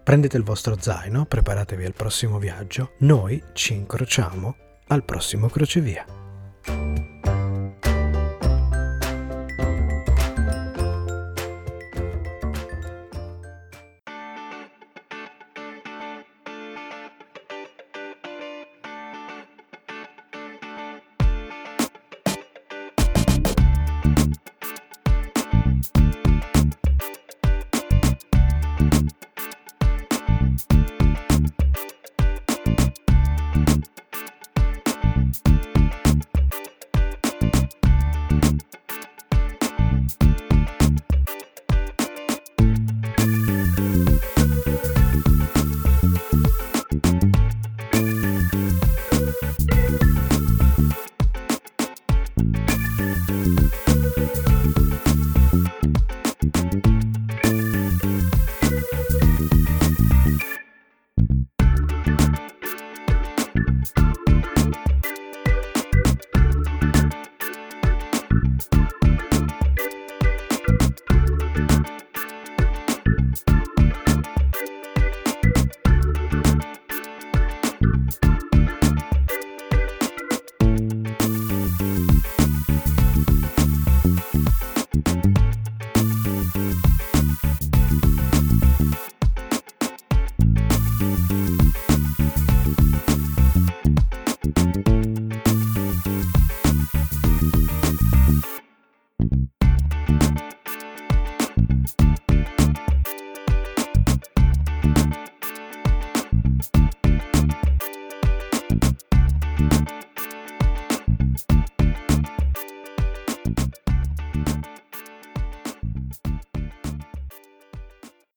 Prendete 0.05 0.37
il 0.37 0.45
vostro 0.45 0.77
zaino, 0.79 1.27
preparatevi 1.27 1.85
al 1.85 1.93
prossimo 1.93 2.39
viaggio, 2.39 2.93
noi 2.99 3.43
ci 3.53 3.75
incrociamo 3.75 4.57
al 4.87 5.05
prossimo 5.05 5.49
crocevia. 5.49 6.26